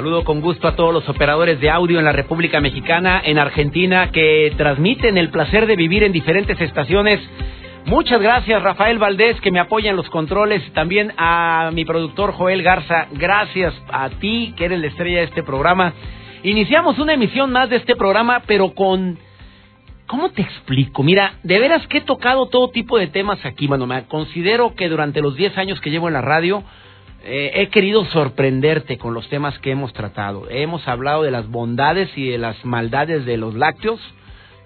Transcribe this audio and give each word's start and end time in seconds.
Saludo 0.00 0.24
con 0.24 0.40
gusto 0.40 0.66
a 0.66 0.76
todos 0.76 0.94
los 0.94 1.06
operadores 1.10 1.60
de 1.60 1.68
audio 1.68 1.98
en 1.98 2.06
la 2.06 2.12
República 2.12 2.58
Mexicana, 2.58 3.20
en 3.22 3.38
Argentina, 3.38 4.10
que 4.10 4.50
transmiten 4.56 5.18
el 5.18 5.28
placer 5.28 5.66
de 5.66 5.76
vivir 5.76 6.02
en 6.04 6.10
diferentes 6.10 6.58
estaciones. 6.58 7.20
Muchas 7.84 8.18
gracias, 8.22 8.62
Rafael 8.62 8.98
Valdés, 8.98 9.38
que 9.42 9.50
me 9.50 9.60
apoya 9.60 9.90
en 9.90 9.96
los 9.96 10.08
controles. 10.08 10.62
También 10.72 11.12
a 11.18 11.70
mi 11.74 11.84
productor 11.84 12.32
Joel 12.32 12.62
Garza. 12.62 13.08
Gracias 13.12 13.74
a 13.92 14.08
ti, 14.08 14.54
que 14.56 14.64
eres 14.64 14.80
la 14.80 14.86
estrella 14.86 15.18
de 15.18 15.24
este 15.24 15.42
programa. 15.42 15.92
Iniciamos 16.44 16.98
una 16.98 17.12
emisión 17.12 17.52
más 17.52 17.68
de 17.68 17.76
este 17.76 17.94
programa, 17.94 18.44
pero 18.46 18.72
con... 18.72 19.18
¿Cómo 20.06 20.30
te 20.30 20.40
explico? 20.40 21.02
Mira, 21.02 21.34
de 21.42 21.58
veras 21.58 21.86
que 21.88 21.98
he 21.98 22.00
tocado 22.00 22.46
todo 22.46 22.70
tipo 22.70 22.96
de 22.96 23.08
temas 23.08 23.44
aquí, 23.44 23.68
mano. 23.68 23.86
Me 23.86 24.06
considero 24.06 24.74
que 24.74 24.88
durante 24.88 25.20
los 25.20 25.36
10 25.36 25.58
años 25.58 25.78
que 25.82 25.90
llevo 25.90 26.08
en 26.08 26.14
la 26.14 26.22
radio 26.22 26.64
eh, 27.22 27.52
he 27.54 27.68
querido 27.68 28.04
sorprenderte 28.06 28.96
con 28.96 29.14
los 29.14 29.28
temas 29.28 29.58
que 29.58 29.70
hemos 29.70 29.92
tratado. 29.92 30.48
Hemos 30.50 30.86
hablado 30.88 31.22
de 31.22 31.30
las 31.30 31.48
bondades 31.48 32.10
y 32.16 32.28
de 32.28 32.38
las 32.38 32.64
maldades 32.64 33.26
de 33.26 33.36
los 33.36 33.54
lácteos, 33.54 34.00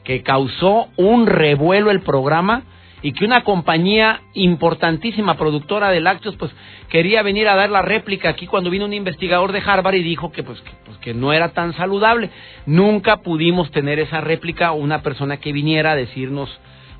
que 0.05 0.23
causó 0.23 0.89
un 0.97 1.27
revuelo 1.27 1.91
el 1.91 2.01
programa 2.01 2.63
y 3.03 3.13
que 3.13 3.25
una 3.25 3.45
compañía 3.45 4.23
importantísima 4.33 5.37
productora 5.37 5.91
de 5.91 6.01
lácteos 6.01 6.37
pues 6.37 6.53
quería 6.89 7.23
venir 7.23 7.49
a 7.49 7.55
dar 7.57 7.71
la 7.71 7.83
réplica 7.83 8.31
aquí 8.31 8.47
cuando 8.47 8.71
vino 8.71 8.85
un 8.85 8.95
investigador 8.95 9.53
de 9.53 9.63
Harvard 9.65 9.97
y 9.97 10.03
dijo 10.03 10.33
que 10.33 10.43
pues, 10.43 10.61
que, 10.61 10.71
pues, 10.87 10.97
que 10.99 11.13
no 11.13 11.33
era 11.33 11.51
tan 11.51 11.75
saludable. 11.75 12.31
Nunca 12.67 13.19
pudimos 13.19 13.71
tener 13.73 13.99
esa 13.99 14.21
réplica 14.21 14.73
una 14.73 15.03
persona 15.03 15.39
que 15.39 15.53
viniera 15.53 15.93
a 15.93 15.97
decirnos 15.97 16.49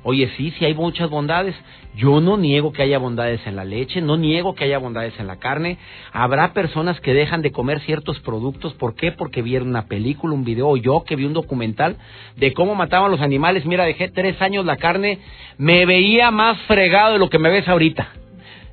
Oye, 0.07 0.29
sí, 0.37 0.53
sí 0.59 0.65
hay 0.65 0.75
muchas 0.75 1.09
bondades. 1.09 1.55
Yo 1.95 2.21
no 2.21 2.37
niego 2.37 2.71
que 2.71 2.83
haya 2.83 2.99
bondades 2.99 3.41
en 3.47 3.55
la 3.55 3.65
leche, 3.65 4.01
no 4.01 4.17
niego 4.17 4.53
que 4.53 4.65
haya 4.65 4.77
bondades 4.77 5.19
en 5.19 5.25
la 5.25 5.37
carne. 5.37 5.79
Habrá 6.13 6.53
personas 6.53 7.01
que 7.01 7.15
dejan 7.15 7.41
de 7.41 7.51
comer 7.51 7.79
ciertos 7.79 8.19
productos. 8.19 8.75
¿Por 8.75 8.93
qué? 8.93 9.11
Porque 9.11 9.41
vieron 9.41 9.69
una 9.69 9.87
película, 9.87 10.35
un 10.35 10.43
video, 10.43 10.67
o 10.69 10.77
yo 10.77 11.03
que 11.05 11.15
vi 11.15 11.25
un 11.25 11.33
documental 11.33 11.97
de 12.35 12.53
cómo 12.53 12.75
mataban 12.75 13.09
los 13.09 13.19
animales. 13.19 13.65
Mira, 13.65 13.83
dejé 13.83 14.09
tres 14.09 14.39
años 14.43 14.63
la 14.63 14.77
carne, 14.77 15.17
me 15.57 15.87
veía 15.87 16.29
más 16.29 16.55
fregado 16.67 17.13
de 17.13 17.19
lo 17.19 17.31
que 17.31 17.39
me 17.39 17.49
ves 17.49 17.67
ahorita. 17.67 18.07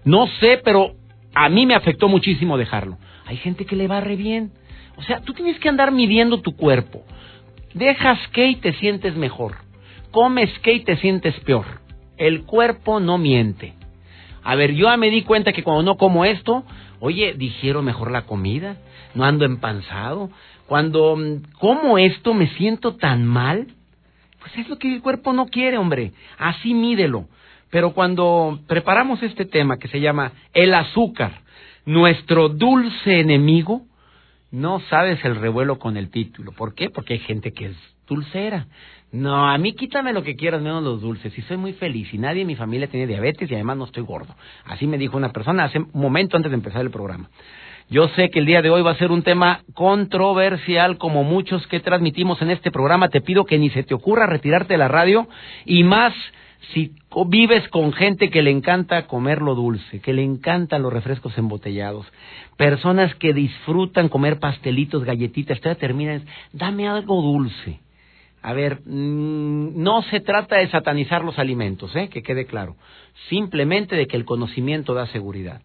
No 0.04 0.26
sé, 0.38 0.60
pero 0.62 0.96
a 1.32 1.48
mí 1.48 1.64
me 1.64 1.74
afectó 1.74 2.08
muchísimo 2.08 2.58
dejarlo. 2.58 2.98
Hay 3.24 3.38
gente 3.38 3.64
que 3.64 3.76
le 3.76 3.88
va 3.88 4.02
re 4.02 4.16
bien. 4.16 4.52
O 4.98 5.02
sea, 5.02 5.20
tú 5.20 5.32
tienes 5.32 5.58
que 5.60 5.70
andar 5.70 5.92
midiendo 5.92 6.42
tu 6.42 6.54
cuerpo. 6.54 7.04
Dejas 7.72 8.18
que 8.34 8.48
y 8.48 8.56
te 8.56 8.74
sientes 8.74 9.16
mejor 9.16 9.71
comes 10.12 10.50
que 10.60 10.74
y 10.74 10.84
te 10.84 10.96
sientes 10.98 11.34
peor. 11.40 11.66
El 12.16 12.44
cuerpo 12.44 13.00
no 13.00 13.18
miente. 13.18 13.74
A 14.44 14.54
ver, 14.54 14.74
yo 14.74 14.96
me 14.96 15.10
di 15.10 15.22
cuenta 15.22 15.52
que 15.52 15.62
cuando 15.62 15.82
no 15.82 15.96
como 15.96 16.24
esto, 16.24 16.64
oye, 17.00 17.34
digiero 17.34 17.82
mejor 17.82 18.10
la 18.10 18.22
comida, 18.22 18.76
no 19.14 19.24
ando 19.24 19.44
empanzado. 19.44 20.30
Cuando 20.66 21.16
mm, 21.16 21.52
como 21.58 21.98
esto 21.98 22.34
me 22.34 22.48
siento 22.48 22.96
tan 22.96 23.24
mal, 23.24 23.66
pues 24.40 24.56
es 24.58 24.68
lo 24.68 24.78
que 24.78 24.92
el 24.92 25.02
cuerpo 25.02 25.32
no 25.32 25.46
quiere, 25.46 25.78
hombre. 25.78 26.12
Así 26.38 26.74
mídelo. 26.74 27.26
Pero 27.70 27.92
cuando 27.92 28.60
preparamos 28.66 29.22
este 29.22 29.46
tema 29.46 29.78
que 29.78 29.88
se 29.88 30.00
llama 30.00 30.32
el 30.52 30.74
azúcar, 30.74 31.40
nuestro 31.86 32.48
dulce 32.48 33.20
enemigo, 33.20 33.82
no 34.50 34.80
sabes 34.90 35.24
el 35.24 35.36
revuelo 35.36 35.78
con 35.78 35.96
el 35.96 36.10
título. 36.10 36.52
¿Por 36.52 36.74
qué? 36.74 36.90
Porque 36.90 37.14
hay 37.14 37.20
gente 37.20 37.52
que 37.52 37.66
es 37.66 37.76
dulcera. 38.06 38.66
No, 39.12 39.46
a 39.46 39.58
mí 39.58 39.74
quítame 39.74 40.14
lo 40.14 40.22
que 40.22 40.36
quieras 40.36 40.62
menos 40.62 40.82
los 40.82 41.02
dulces. 41.02 41.36
Y 41.36 41.42
soy 41.42 41.58
muy 41.58 41.74
feliz 41.74 42.12
y 42.14 42.18
nadie 42.18 42.42
en 42.42 42.46
mi 42.46 42.56
familia 42.56 42.88
tiene 42.88 43.06
diabetes 43.06 43.50
y 43.50 43.54
además 43.54 43.76
no 43.76 43.84
estoy 43.84 44.02
gordo. 44.02 44.34
Así 44.64 44.86
me 44.86 44.96
dijo 44.96 45.18
una 45.18 45.32
persona 45.32 45.64
hace 45.64 45.80
un 45.80 45.90
momento 45.92 46.38
antes 46.38 46.50
de 46.50 46.56
empezar 46.56 46.80
el 46.80 46.90
programa. 46.90 47.28
Yo 47.90 48.08
sé 48.08 48.30
que 48.30 48.38
el 48.38 48.46
día 48.46 48.62
de 48.62 48.70
hoy 48.70 48.80
va 48.80 48.92
a 48.92 48.96
ser 48.96 49.10
un 49.10 49.22
tema 49.22 49.64
controversial 49.74 50.96
como 50.96 51.24
muchos 51.24 51.66
que 51.66 51.80
transmitimos 51.80 52.40
en 52.40 52.50
este 52.50 52.70
programa. 52.70 53.10
Te 53.10 53.20
pido 53.20 53.44
que 53.44 53.58
ni 53.58 53.68
se 53.68 53.82
te 53.82 53.92
ocurra 53.92 54.26
retirarte 54.26 54.74
de 54.74 54.78
la 54.78 54.88
radio 54.88 55.28
y 55.66 55.84
más 55.84 56.14
si 56.72 56.92
vives 57.26 57.68
con 57.68 57.92
gente 57.92 58.30
que 58.30 58.40
le 58.40 58.50
encanta 58.50 59.06
comer 59.06 59.42
lo 59.42 59.54
dulce, 59.54 60.00
que 60.00 60.14
le 60.14 60.22
encantan 60.22 60.80
los 60.80 60.92
refrescos 60.92 61.36
embotellados, 61.36 62.06
personas 62.56 63.14
que 63.16 63.34
disfrutan 63.34 64.08
comer 64.08 64.38
pastelitos, 64.38 65.04
galletitas, 65.04 65.60
te 65.60 65.74
terminan, 65.74 66.24
dame 66.52 66.88
algo 66.88 67.20
dulce. 67.20 67.80
A 68.42 68.52
ver, 68.54 68.80
mm, 68.84 69.82
no 69.82 70.02
se 70.02 70.20
trata 70.20 70.56
de 70.56 70.68
satanizar 70.68 71.24
los 71.24 71.38
alimentos, 71.38 71.94
¿eh? 71.94 72.08
que 72.08 72.22
quede 72.22 72.44
claro. 72.46 72.76
Simplemente 73.28 73.94
de 73.94 74.06
que 74.06 74.16
el 74.16 74.24
conocimiento 74.24 74.94
da 74.94 75.06
seguridad. 75.06 75.62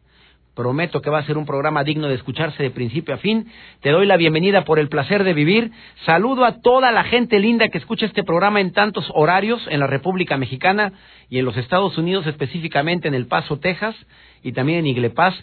Prometo 0.54 1.02
que 1.02 1.10
va 1.10 1.20
a 1.20 1.26
ser 1.26 1.38
un 1.38 1.46
programa 1.46 1.84
digno 1.84 2.08
de 2.08 2.16
escucharse 2.16 2.64
de 2.64 2.72
principio 2.72 3.14
a 3.14 3.18
fin. 3.18 3.48
Te 3.82 3.92
doy 3.92 4.08
la 4.08 4.18
bienvenida 4.18 4.64
por 4.64 4.80
el 4.80 4.90
placer 4.90 5.24
de 5.24 5.34
vivir. 5.34 5.72
Saludo 6.06 6.46
a 6.46 6.62
toda 6.62 6.92
la 6.92 7.04
gente 7.04 7.40
linda 7.40 7.70
que 7.70 7.78
escucha 7.78 8.08
este 8.08 8.24
programa 8.24 8.60
en 8.60 8.74
tantos 8.74 9.06
horarios 9.14 9.62
en 9.70 9.80
la 9.80 9.88
República 9.88 10.38
Mexicana 10.38 10.94
y 11.30 11.38
en 11.38 11.46
los 11.46 11.58
Estados 11.58 11.98
Unidos, 11.98 12.26
específicamente 12.26 13.08
en 13.08 13.14
El 13.14 13.28
Paso, 13.28 13.60
Texas, 13.60 13.96
y 14.42 14.52
también 14.52 14.80
en 14.80 14.88
Iglepaz 14.88 15.36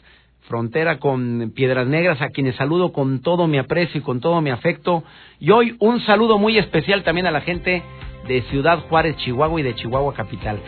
frontera 0.46 0.98
con 0.98 1.52
Piedras 1.54 1.86
Negras, 1.86 2.20
a 2.20 2.28
quienes 2.28 2.56
saludo 2.56 2.92
con 2.92 3.20
todo 3.20 3.46
mi 3.46 3.58
aprecio 3.58 4.00
y 4.00 4.04
con 4.04 4.20
todo 4.20 4.40
mi 4.40 4.50
afecto. 4.50 5.02
Y 5.40 5.50
hoy 5.50 5.76
un 5.80 6.00
saludo 6.00 6.38
muy 6.38 6.58
especial 6.58 7.02
también 7.02 7.26
a 7.26 7.30
la 7.30 7.40
gente 7.40 7.82
de 8.28 8.42
Ciudad 8.42 8.80
Juárez, 8.88 9.16
Chihuahua 9.16 9.60
y 9.60 9.62
de 9.62 9.74
Chihuahua 9.74 10.14
Capital. 10.14 10.58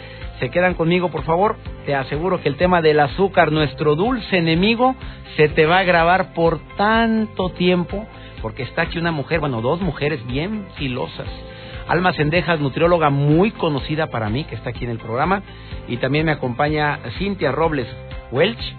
Se 0.40 0.50
quedan 0.50 0.74
conmigo, 0.74 1.10
por 1.10 1.24
favor. 1.24 1.56
Te 1.86 1.94
aseguro 1.94 2.42
que 2.42 2.48
el 2.48 2.56
tema 2.56 2.82
del 2.82 3.00
azúcar, 3.00 3.52
nuestro 3.52 3.96
dulce 3.96 4.38
enemigo, 4.38 4.94
se 5.36 5.48
te 5.48 5.66
va 5.66 5.78
a 5.78 5.84
grabar 5.84 6.34
por 6.34 6.58
tanto 6.76 7.50
tiempo, 7.50 8.06
porque 8.42 8.62
está 8.62 8.82
aquí 8.82 8.98
una 8.98 9.12
mujer, 9.12 9.40
bueno, 9.40 9.60
dos 9.60 9.80
mujeres 9.80 10.26
bien 10.26 10.66
filosas. 10.76 11.28
Alma 11.88 12.12
Sendejas, 12.14 12.60
nutrióloga 12.60 13.10
muy 13.10 13.52
conocida 13.52 14.08
para 14.08 14.28
mí, 14.28 14.44
que 14.44 14.56
está 14.56 14.70
aquí 14.70 14.84
en 14.84 14.90
el 14.90 14.98
programa, 14.98 15.42
y 15.88 15.98
también 15.98 16.26
me 16.26 16.32
acompaña 16.32 16.98
Cintia 17.18 17.52
Robles 17.52 17.86
Welch, 18.32 18.76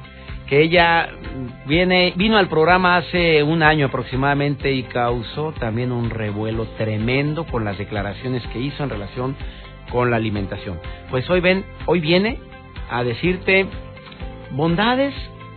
que 0.48 0.62
ella 0.62 1.10
viene, 1.66 2.14
vino 2.16 2.38
al 2.38 2.48
programa 2.48 2.98
hace 2.98 3.44
un 3.44 3.64
año 3.64 3.88
aproximadamente 3.88 4.72
y 4.72 4.84
causó 4.84 5.52
también 5.52 5.92
un 5.92 6.10
revuelo 6.10 6.66
tremendo 6.78 7.46
con 7.46 7.66
las 7.66 7.78
declaraciones 7.78 8.46
que 8.48 8.60
hizo 8.60 8.84
en 8.84 8.90
relación 8.90 9.36
con 9.92 10.10
la 10.10 10.18
alimentación. 10.18 10.80
Pues 11.10 11.30
hoy 11.30 11.42
ven, 11.42 11.66
hoy 11.86 12.00
viene 12.00 12.40
a 12.90 13.04
decirte 13.04 13.66
bondades 14.52 15.14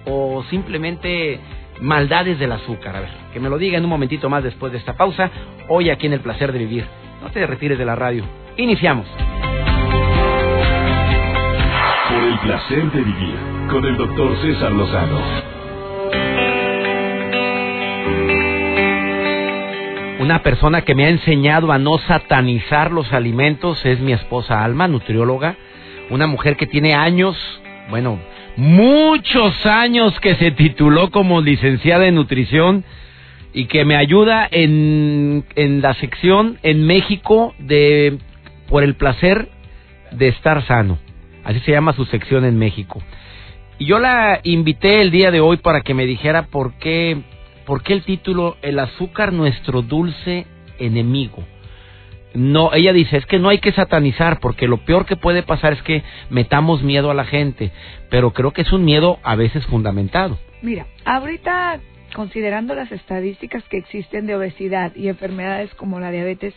o 0.06 0.42
simplemente 0.50 1.38
maldades 1.80 2.38
del 2.38 2.52
azúcar. 2.52 2.96
A 2.96 3.00
ver, 3.00 3.10
que 3.32 3.40
me 3.40 3.48
lo 3.48 3.58
diga 3.58 3.78
en 3.78 3.84
un 3.84 3.90
momentito 3.90 4.28
más 4.28 4.42
después 4.42 4.72
de 4.72 4.78
esta 4.78 4.96
pausa. 4.96 5.30
Hoy 5.68 5.90
aquí 5.90 6.06
en 6.06 6.14
el 6.14 6.20
placer 6.20 6.52
de 6.52 6.58
vivir. 6.58 6.84
No 7.22 7.30
te 7.30 7.46
retires 7.46 7.78
de 7.78 7.84
la 7.84 7.94
radio. 7.94 8.24
Iniciamos. 8.56 9.06
Placer 12.42 12.90
de 12.90 13.02
vivir 13.02 13.34
con 13.68 13.84
el 13.84 13.96
doctor 13.96 14.34
César 14.40 14.72
Lozano. 14.72 15.20
Una 20.20 20.42
persona 20.42 20.82
que 20.82 20.94
me 20.94 21.04
ha 21.04 21.10
enseñado 21.10 21.70
a 21.70 21.78
no 21.78 21.98
satanizar 21.98 22.92
los 22.92 23.12
alimentos 23.12 23.84
es 23.84 24.00
mi 24.00 24.12
esposa 24.12 24.64
Alma, 24.64 24.88
nutrióloga, 24.88 25.56
una 26.08 26.26
mujer 26.26 26.56
que 26.56 26.66
tiene 26.66 26.94
años, 26.94 27.36
bueno, 27.90 28.18
muchos 28.56 29.66
años 29.66 30.18
que 30.20 30.34
se 30.36 30.50
tituló 30.50 31.10
como 31.10 31.42
licenciada 31.42 32.06
en 32.06 32.14
nutrición 32.14 32.84
y 33.52 33.66
que 33.66 33.84
me 33.84 33.96
ayuda 33.96 34.48
en, 34.50 35.44
en 35.56 35.82
la 35.82 35.92
sección 35.94 36.58
en 36.62 36.86
México 36.86 37.54
de 37.58 38.18
por 38.68 38.82
el 38.82 38.94
placer 38.94 39.50
de 40.12 40.28
estar 40.28 40.64
sano. 40.66 40.98
Así 41.50 41.58
se 41.60 41.72
llama 41.72 41.94
su 41.94 42.04
sección 42.04 42.44
en 42.44 42.56
México. 42.56 43.02
Y 43.76 43.86
yo 43.86 43.98
la 43.98 44.38
invité 44.44 45.00
el 45.00 45.10
día 45.10 45.32
de 45.32 45.40
hoy 45.40 45.56
para 45.56 45.80
que 45.80 45.94
me 45.94 46.06
dijera 46.06 46.44
por 46.46 46.74
qué, 46.74 47.22
por 47.66 47.82
qué 47.82 47.92
el 47.92 48.04
título 48.04 48.56
El 48.62 48.78
azúcar, 48.78 49.32
nuestro 49.32 49.82
dulce 49.82 50.46
enemigo. 50.78 51.42
no, 52.34 52.72
ella 52.72 52.92
dice, 52.92 53.16
es 53.16 53.26
que 53.26 53.40
no 53.40 53.48
hay 53.48 53.58
que 53.58 53.72
satanizar 53.72 54.38
porque 54.38 54.68
lo 54.68 54.84
peor 54.84 55.06
que 55.06 55.16
puede 55.16 55.42
pasar 55.42 55.72
es 55.72 55.82
que 55.82 56.04
metamos 56.30 56.84
miedo 56.84 57.10
a 57.10 57.14
la 57.14 57.24
gente, 57.24 57.72
pero 58.10 58.32
creo 58.32 58.52
que 58.52 58.62
es 58.62 58.70
un 58.70 58.84
miedo 58.84 59.18
a 59.24 59.34
veces 59.34 59.66
fundamentado. 59.66 60.38
Mira, 60.62 60.86
ahorita 61.04 61.80
considerando 62.14 62.76
las 62.76 62.92
estadísticas 62.92 63.64
que 63.64 63.78
existen 63.78 64.26
de 64.26 64.36
obesidad 64.36 64.94
y 64.94 65.08
enfermedades 65.08 65.74
como 65.74 65.98
la 65.98 66.12
diabetes, 66.12 66.54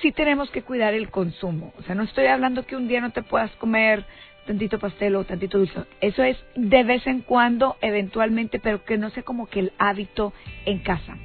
sí 0.00 0.12
tenemos 0.12 0.50
que 0.50 0.62
cuidar 0.62 0.94
el 0.94 1.10
consumo. 1.10 1.72
O 1.78 1.82
sea, 1.82 1.94
no 1.94 2.04
estoy 2.04 2.26
hablando 2.26 2.64
que 2.64 2.76
un 2.76 2.88
día 2.88 3.00
no 3.00 3.10
te 3.10 3.22
puedas 3.22 3.50
comer 3.52 4.04
tantito 4.46 4.78
pastel 4.78 5.16
o 5.16 5.24
tantito 5.24 5.58
dulce. 5.58 5.80
Eso 6.00 6.22
es 6.22 6.36
de 6.54 6.84
vez 6.84 7.06
en 7.06 7.20
cuando, 7.20 7.76
eventualmente, 7.80 8.58
pero 8.58 8.84
que 8.84 8.98
no 8.98 9.10
sea 9.10 9.22
como 9.22 9.46
que 9.46 9.60
el 9.60 9.72
hábito 9.78 10.32
en 10.66 10.78
casa. 10.78 11.16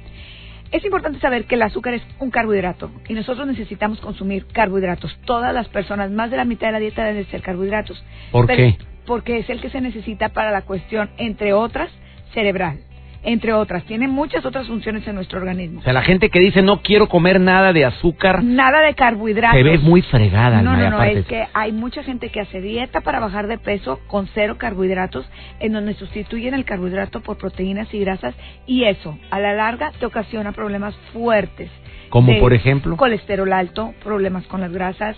Es 0.72 0.84
importante 0.84 1.20
saber 1.20 1.44
que 1.44 1.54
el 1.54 1.62
azúcar 1.62 1.94
es 1.94 2.02
un 2.18 2.30
carbohidrato 2.30 2.90
y 3.08 3.14
nosotros 3.14 3.46
necesitamos 3.46 4.00
consumir 4.00 4.46
carbohidratos. 4.46 5.16
Todas 5.24 5.54
las 5.54 5.68
personas, 5.68 6.10
más 6.10 6.30
de 6.30 6.36
la 6.36 6.44
mitad 6.44 6.68
de 6.68 6.72
la 6.72 6.78
dieta 6.80 7.04
deben 7.04 7.26
ser 7.26 7.40
carbohidratos. 7.40 8.02
¿Por 8.32 8.46
qué? 8.46 8.76
Porque 9.06 9.38
es 9.38 9.48
el 9.48 9.60
que 9.60 9.70
se 9.70 9.80
necesita 9.80 10.30
para 10.30 10.50
la 10.50 10.62
cuestión, 10.62 11.10
entre 11.18 11.52
otras, 11.52 11.90
cerebral 12.34 12.85
entre 13.26 13.52
otras. 13.52 13.84
Tiene 13.84 14.08
muchas 14.08 14.46
otras 14.46 14.66
funciones 14.68 15.06
en 15.06 15.16
nuestro 15.16 15.40
organismo. 15.40 15.80
O 15.80 15.82
sea, 15.82 15.92
la 15.92 16.02
gente 16.02 16.30
que 16.30 16.38
dice 16.38 16.62
no 16.62 16.80
quiero 16.80 17.08
comer 17.08 17.40
nada 17.40 17.72
de 17.72 17.84
azúcar. 17.84 18.42
Nada 18.42 18.80
de 18.80 18.94
carbohidratos. 18.94 19.58
Se 19.58 19.64
ve 19.64 19.78
muy 19.78 20.00
fregada. 20.02 20.62
No, 20.62 20.76
no, 20.76 20.90
no, 20.90 21.02
es 21.02 21.26
que 21.26 21.46
hay 21.52 21.72
mucha 21.72 22.02
gente 22.04 22.30
que 22.30 22.40
hace 22.40 22.60
dieta 22.60 23.00
para 23.00 23.18
bajar 23.20 23.48
de 23.48 23.58
peso 23.58 23.98
con 24.06 24.28
cero 24.32 24.56
carbohidratos, 24.58 25.28
en 25.58 25.72
donde 25.72 25.94
sustituyen 25.94 26.54
el 26.54 26.64
carbohidrato 26.64 27.20
por 27.20 27.36
proteínas 27.36 27.92
y 27.92 27.98
grasas, 27.98 28.34
y 28.64 28.84
eso, 28.84 29.18
a 29.30 29.40
la 29.40 29.52
larga, 29.54 29.90
te 29.98 30.06
ocasiona 30.06 30.52
problemas 30.52 30.94
fuertes. 31.12 31.70
Como 32.08 32.38
por 32.38 32.54
ejemplo. 32.54 32.96
Colesterol 32.96 33.52
alto, 33.52 33.92
problemas 34.04 34.46
con 34.46 34.60
las 34.60 34.72
grasas. 34.72 35.16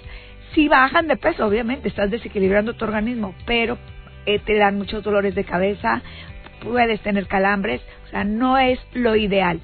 Si 0.54 0.66
bajan 0.66 1.06
de 1.08 1.18
peso, 1.18 1.46
obviamente, 1.46 1.88
estás 1.88 2.10
desequilibrando 2.10 2.72
tu 2.72 2.86
organismo, 2.86 3.34
pero 3.44 3.76
eh, 4.24 4.38
te 4.38 4.56
dan 4.56 4.78
muchos 4.78 5.04
dolores 5.04 5.34
de 5.34 5.44
cabeza, 5.44 6.02
puedes 6.60 7.00
tener 7.00 7.26
calambres, 7.26 7.80
o 8.06 8.10
sea, 8.10 8.24
no 8.24 8.58
es 8.58 8.78
lo 8.92 9.16
ideal. 9.16 9.60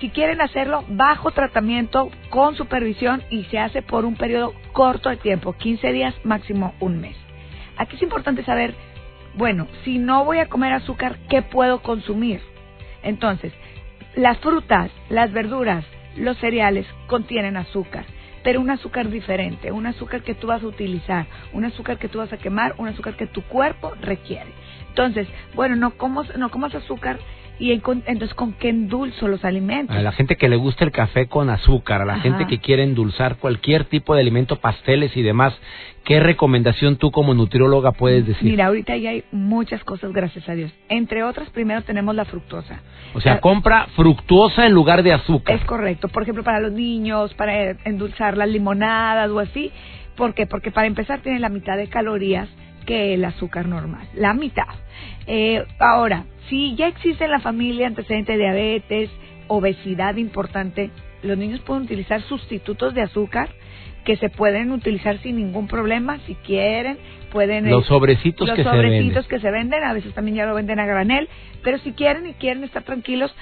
Si 0.00 0.08
quieren 0.10 0.40
hacerlo 0.40 0.84
bajo 0.88 1.30
tratamiento, 1.30 2.10
con 2.30 2.56
supervisión 2.56 3.22
y 3.30 3.44
se 3.44 3.58
hace 3.58 3.82
por 3.82 4.04
un 4.04 4.16
periodo 4.16 4.54
corto 4.72 5.10
de 5.10 5.16
tiempo, 5.16 5.52
15 5.52 5.92
días, 5.92 6.14
máximo 6.24 6.74
un 6.80 7.00
mes. 7.00 7.16
Aquí 7.76 7.96
es 7.96 8.02
importante 8.02 8.44
saber, 8.44 8.74
bueno, 9.34 9.68
si 9.84 9.98
no 9.98 10.24
voy 10.24 10.38
a 10.38 10.48
comer 10.48 10.72
azúcar, 10.72 11.18
¿qué 11.28 11.42
puedo 11.42 11.82
consumir? 11.82 12.40
Entonces, 13.02 13.52
las 14.16 14.38
frutas, 14.38 14.90
las 15.08 15.32
verduras, 15.32 15.84
los 16.16 16.38
cereales 16.38 16.86
contienen 17.06 17.56
azúcar, 17.56 18.04
pero 18.42 18.60
un 18.60 18.70
azúcar 18.70 19.10
diferente, 19.10 19.72
un 19.72 19.86
azúcar 19.86 20.22
que 20.22 20.34
tú 20.34 20.48
vas 20.48 20.62
a 20.62 20.66
utilizar, 20.66 21.26
un 21.52 21.64
azúcar 21.64 21.98
que 21.98 22.08
tú 22.08 22.18
vas 22.18 22.32
a 22.32 22.38
quemar, 22.38 22.74
un 22.78 22.88
azúcar 22.88 23.16
que 23.16 23.26
tu 23.26 23.42
cuerpo 23.42 23.94
requiere. 24.00 24.50
Entonces, 24.88 25.28
bueno, 25.54 25.76
no 25.76 25.92
comas, 25.92 26.36
no 26.36 26.50
comas 26.50 26.74
azúcar 26.74 27.18
y 27.60 27.72
entonces 27.72 28.34
con 28.34 28.54
qué 28.54 28.70
endulzo 28.70 29.28
los 29.28 29.44
alimentos. 29.44 29.94
A 29.94 30.00
la 30.00 30.12
gente 30.12 30.36
que 30.36 30.48
le 30.48 30.56
gusta 30.56 30.82
el 30.84 30.90
café 30.90 31.26
con 31.26 31.50
azúcar, 31.50 32.00
a 32.00 32.04
la 32.06 32.18
gente 32.20 32.46
que 32.46 32.58
quiere 32.58 32.82
endulzar 32.82 33.36
cualquier 33.36 33.84
tipo 33.84 34.14
de 34.14 34.22
alimento, 34.22 34.56
pasteles 34.56 35.14
y 35.14 35.22
demás, 35.22 35.52
¿qué 36.04 36.20
recomendación 36.20 36.96
tú 36.96 37.10
como 37.10 37.34
nutrióloga 37.34 37.92
puedes 37.92 38.26
decir? 38.26 38.50
Mira, 38.50 38.66
ahorita 38.66 38.96
ya 38.96 39.10
hay 39.10 39.24
muchas 39.30 39.84
cosas, 39.84 40.10
gracias 40.12 40.48
a 40.48 40.54
Dios. 40.54 40.72
Entre 40.88 41.22
otras, 41.22 41.50
primero 41.50 41.82
tenemos 41.82 42.14
la 42.14 42.24
fructosa. 42.24 42.80
O 43.12 43.20
sea, 43.20 43.40
compra 43.40 43.88
fructuosa 43.94 44.64
en 44.64 44.72
lugar 44.72 45.02
de 45.02 45.12
azúcar. 45.12 45.56
Es 45.56 45.64
correcto. 45.66 46.08
Por 46.08 46.22
ejemplo, 46.22 46.42
para 46.42 46.60
los 46.60 46.72
niños, 46.72 47.34
para 47.34 47.72
endulzar 47.84 48.38
las 48.38 48.48
limonadas 48.48 49.30
o 49.30 49.38
así. 49.38 49.70
¿Por 50.16 50.32
qué? 50.32 50.46
Porque 50.46 50.70
para 50.70 50.86
empezar 50.86 51.20
tiene 51.20 51.40
la 51.40 51.50
mitad 51.50 51.76
de 51.76 51.88
calorías 51.88 52.48
que 52.90 53.14
el 53.14 53.24
azúcar 53.24 53.68
normal, 53.68 54.08
la 54.14 54.34
mitad. 54.34 54.66
Eh, 55.28 55.64
ahora, 55.78 56.24
si 56.48 56.74
ya 56.74 56.88
existe 56.88 57.24
en 57.24 57.30
la 57.30 57.38
familia 57.38 57.86
antecedente 57.86 58.32
de 58.32 58.38
diabetes, 58.38 59.10
obesidad 59.46 60.16
importante, 60.16 60.90
los 61.22 61.38
niños 61.38 61.60
pueden 61.60 61.84
utilizar 61.84 62.20
sustitutos 62.22 62.92
de 62.92 63.02
azúcar 63.02 63.50
que 64.04 64.16
se 64.16 64.28
pueden 64.28 64.72
utilizar 64.72 65.18
sin 65.18 65.36
ningún 65.36 65.68
problema 65.68 66.18
si 66.26 66.34
quieren 66.34 66.98
pueden 67.30 67.70
los 67.70 67.86
sobrecitos 67.86 68.48
los 68.48 68.56
que 68.56 68.64
sobrecitos 68.64 69.24
se 69.24 69.28
que 69.28 69.40
se 69.40 69.50
venden 69.50 69.84
a 69.84 69.92
veces 69.92 70.14
también 70.14 70.38
ya 70.38 70.46
lo 70.46 70.54
venden 70.54 70.80
a 70.80 70.86
granel 70.86 71.28
pero 71.62 71.76
si 71.78 71.92
quieren 71.92 72.26
y 72.26 72.32
quieren 72.32 72.64
estar 72.64 72.82
tranquilos 72.82 73.32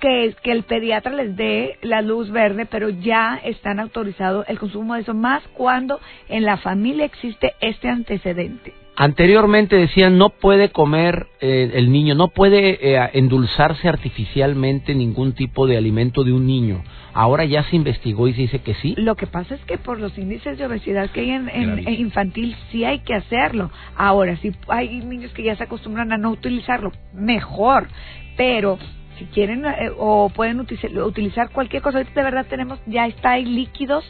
que, 0.00 0.34
que 0.42 0.52
el 0.52 0.64
pediatra 0.64 1.14
les 1.14 1.36
dé 1.36 1.78
la 1.80 2.02
luz 2.02 2.30
verde, 2.30 2.66
pero 2.66 2.88
ya 2.88 3.40
están 3.44 3.78
autorizados 3.78 4.44
el 4.48 4.58
consumo 4.58 4.94
de 4.94 5.02
eso, 5.02 5.14
más 5.14 5.42
cuando 5.54 6.00
en 6.28 6.44
la 6.44 6.56
familia 6.56 7.04
existe 7.04 7.54
este 7.60 7.88
antecedente. 7.88 8.74
Anteriormente 8.94 9.76
decían 9.76 10.18
no 10.18 10.28
puede 10.28 10.70
comer 10.70 11.28
eh, 11.40 11.70
el 11.74 11.90
niño, 11.90 12.14
no 12.14 12.28
puede 12.28 12.94
eh, 12.94 13.10
endulzarse 13.14 13.88
artificialmente 13.88 14.94
ningún 14.94 15.32
tipo 15.32 15.66
de 15.66 15.78
alimento 15.78 16.24
de 16.24 16.32
un 16.32 16.46
niño. 16.46 16.82
Ahora 17.14 17.44
ya 17.44 17.62
se 17.64 17.76
investigó 17.76 18.28
y 18.28 18.34
se 18.34 18.42
dice 18.42 18.58
que 18.60 18.74
sí. 18.74 18.94
Lo 18.96 19.16
que 19.16 19.26
pasa 19.26 19.54
es 19.54 19.60
que 19.62 19.78
por 19.78 19.98
los 19.98 20.16
índices 20.18 20.58
de 20.58 20.66
obesidad 20.66 21.10
que 21.10 21.20
hay 21.20 21.30
en, 21.30 21.48
en, 21.48 21.88
infantil 21.88 22.56
sí 22.70 22.84
hay 22.84 23.00
que 23.00 23.14
hacerlo. 23.14 23.70
Ahora, 23.96 24.36
si 24.36 24.52
hay 24.68 25.00
niños 25.00 25.32
que 25.32 25.42
ya 25.42 25.56
se 25.56 25.64
acostumbran 25.64 26.12
a 26.12 26.18
no 26.18 26.30
utilizarlo, 26.30 26.92
mejor. 27.14 27.88
Pero 28.36 28.78
si 29.18 29.24
quieren 29.26 29.64
eh, 29.66 29.90
o 29.98 30.30
pueden 30.30 30.60
utilizar, 30.60 31.50
cualquier 31.50 31.82
cosa, 31.82 31.98
ahorita 31.98 32.20
de 32.20 32.24
verdad 32.24 32.46
tenemos, 32.48 32.78
ya 32.86 33.06
está, 33.06 33.32
hay 33.32 33.44
líquidos 33.44 34.04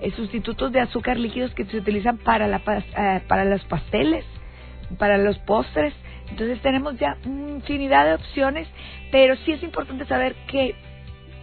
eh, 0.00 0.10
sustitutos 0.12 0.72
de 0.72 0.80
azúcar 0.80 1.18
líquidos 1.18 1.54
que 1.54 1.64
se 1.64 1.78
utilizan 1.78 2.18
para, 2.18 2.46
la, 2.46 2.62
eh, 2.66 3.22
para 3.28 3.44
los 3.44 3.64
pasteles, 3.64 4.24
para 4.98 5.18
los 5.18 5.38
postres. 5.40 5.94
Entonces 6.30 6.60
tenemos 6.62 6.98
ya 6.98 7.16
infinidad 7.24 8.06
de 8.06 8.14
opciones, 8.14 8.68
pero 9.10 9.36
sí 9.36 9.52
es 9.52 9.62
importante 9.62 10.06
saber 10.06 10.34
que 10.46 10.74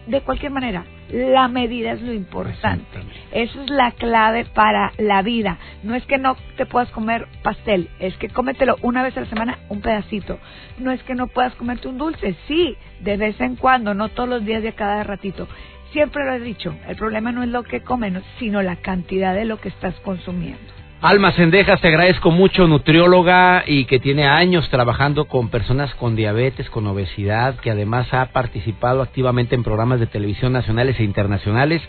de 0.06 0.20
cualquier 0.20 0.50
manera, 0.50 0.84
la 1.10 1.46
medida 1.48 1.92
es 1.92 2.02
lo 2.02 2.12
importante. 2.12 2.98
Eso 3.30 3.62
es 3.62 3.70
la 3.70 3.92
clave 3.92 4.44
para 4.44 4.92
la 4.98 5.22
vida. 5.22 5.58
No 5.82 5.94
es 5.94 6.04
que 6.06 6.18
no 6.18 6.36
te 6.56 6.66
puedas 6.66 6.90
comer 6.90 7.28
pastel, 7.42 7.88
es 8.00 8.16
que 8.16 8.28
cómetelo 8.28 8.76
una 8.82 9.02
vez 9.02 9.16
a 9.16 9.20
la 9.20 9.26
semana 9.26 9.58
un 9.68 9.80
pedacito. 9.80 10.38
No 10.78 10.90
es 10.90 11.02
que 11.04 11.14
no 11.14 11.28
puedas 11.28 11.54
comerte 11.54 11.88
un 11.88 11.98
dulce, 11.98 12.34
sí, 12.48 12.76
de 13.00 13.16
vez 13.16 13.40
en 13.40 13.56
cuando, 13.56 13.94
no 13.94 14.08
todos 14.08 14.28
los 14.28 14.44
días 14.44 14.62
de 14.62 14.72
cada 14.72 15.04
ratito. 15.04 15.46
Siempre 15.92 16.24
lo 16.24 16.32
he 16.32 16.40
dicho, 16.40 16.74
el 16.88 16.96
problema 16.96 17.32
no 17.32 17.42
es 17.42 17.50
lo 17.50 17.64
que 17.64 17.82
comen, 17.82 18.22
sino 18.38 18.62
la 18.62 18.76
cantidad 18.76 19.34
de 19.34 19.44
lo 19.44 19.60
que 19.60 19.68
estás 19.68 19.94
consumiendo. 20.00 20.58
Alma 21.02 21.32
Sendejas, 21.32 21.80
te 21.80 21.88
agradezco 21.88 22.30
mucho, 22.30 22.66
nutrióloga 22.66 23.64
y 23.66 23.84
que 23.84 23.98
tiene 23.98 24.24
años 24.24 24.70
trabajando 24.70 25.26
con 25.26 25.48
personas 25.48 25.92
con 25.96 26.16
diabetes, 26.16 26.70
con 26.70 26.86
obesidad, 26.86 27.56
que 27.56 27.72
además 27.72 28.14
ha 28.14 28.26
participado 28.26 29.02
activamente 29.02 29.54
en 29.54 29.64
programas 29.64 30.00
de 30.00 30.06
televisión 30.06 30.52
nacionales 30.52 30.98
e 30.98 31.04
internacionales. 31.04 31.82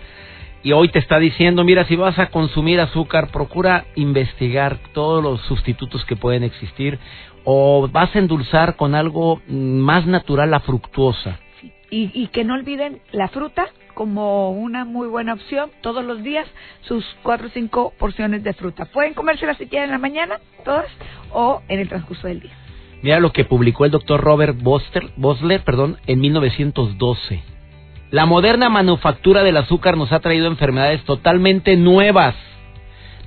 Y 0.63 0.72
hoy 0.72 0.89
te 0.89 1.00
está 1.00 1.19
diciendo, 1.19 1.63
mira, 1.63 1.86
si 1.86 1.95
vas 1.95 2.17
a 2.19 2.27
consumir 2.27 2.81
azúcar, 2.81 3.29
procura 3.31 3.86
investigar 3.95 4.79
todos 4.93 5.24
los 5.24 5.41
sustitutos 5.41 6.03
que 6.05 6.15
pueden 6.15 6.43
existir 6.43 6.98
o 7.45 7.88
vas 7.89 8.13
a 8.15 8.19
endulzar 8.19 8.75
con 8.75 8.95
algo 8.95 9.41
más 9.48 10.07
natural 10.07 10.50
la 10.50 10.60
fructuosa. 10.60 11.39
Y, 11.91 12.10
y 12.13 12.27
que 12.29 12.43
no 12.43 12.55
olviden 12.55 13.00
la 13.12 13.27
fruta 13.27 13.67
como 13.93 14.51
una 14.51 14.85
muy 14.85 15.07
buena 15.07 15.33
opción 15.33 15.71
todos 15.81 16.03
los 16.03 16.23
días 16.23 16.47
sus 16.81 17.05
cuatro 17.23 17.47
o 17.47 17.50
cinco 17.51 17.93
porciones 17.97 18.43
de 18.43 18.53
fruta. 18.53 18.85
Pueden 18.85 19.13
comérselas 19.13 19.57
si 19.57 19.67
quieren 19.67 19.89
en 19.89 19.91
la 19.91 19.97
mañana, 19.97 20.39
todas, 20.63 20.88
o 21.31 21.62
en 21.67 21.79
el 21.79 21.89
transcurso 21.89 22.27
del 22.27 22.41
día. 22.41 22.53
Mira 23.01 23.19
lo 23.19 23.33
que 23.33 23.43
publicó 23.43 23.85
el 23.85 23.91
doctor 23.91 24.21
Robert 24.21 24.57
Bosler 24.62 25.62
perdón, 25.63 25.97
en 26.07 26.21
1912. 26.21 27.43
La 28.12 28.25
moderna 28.25 28.69
manufactura 28.69 29.43
del 29.43 29.57
azúcar 29.57 29.97
nos 29.97 30.12
ha 30.12 30.19
traído 30.19 30.47
enfermedades 30.47 31.03
totalmente 31.03 31.75
nuevas. 31.75 32.35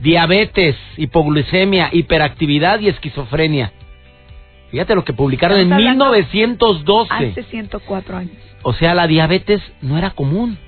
Diabetes, 0.00 0.76
hipoglucemia, 0.96 1.90
hiperactividad 1.92 2.80
y 2.80 2.88
esquizofrenia. 2.88 3.72
Fíjate 4.70 4.94
lo 4.94 5.04
que 5.04 5.12
publicaron 5.12 5.58
en 5.58 5.74
1912. 5.74 7.12
Hace 7.12 7.42
104 7.44 8.16
años. 8.16 8.36
O 8.68 8.72
sea, 8.72 8.96
la 8.96 9.06
diabetes 9.06 9.62
no 9.80 9.96
era 9.96 10.10
común. 10.10 10.58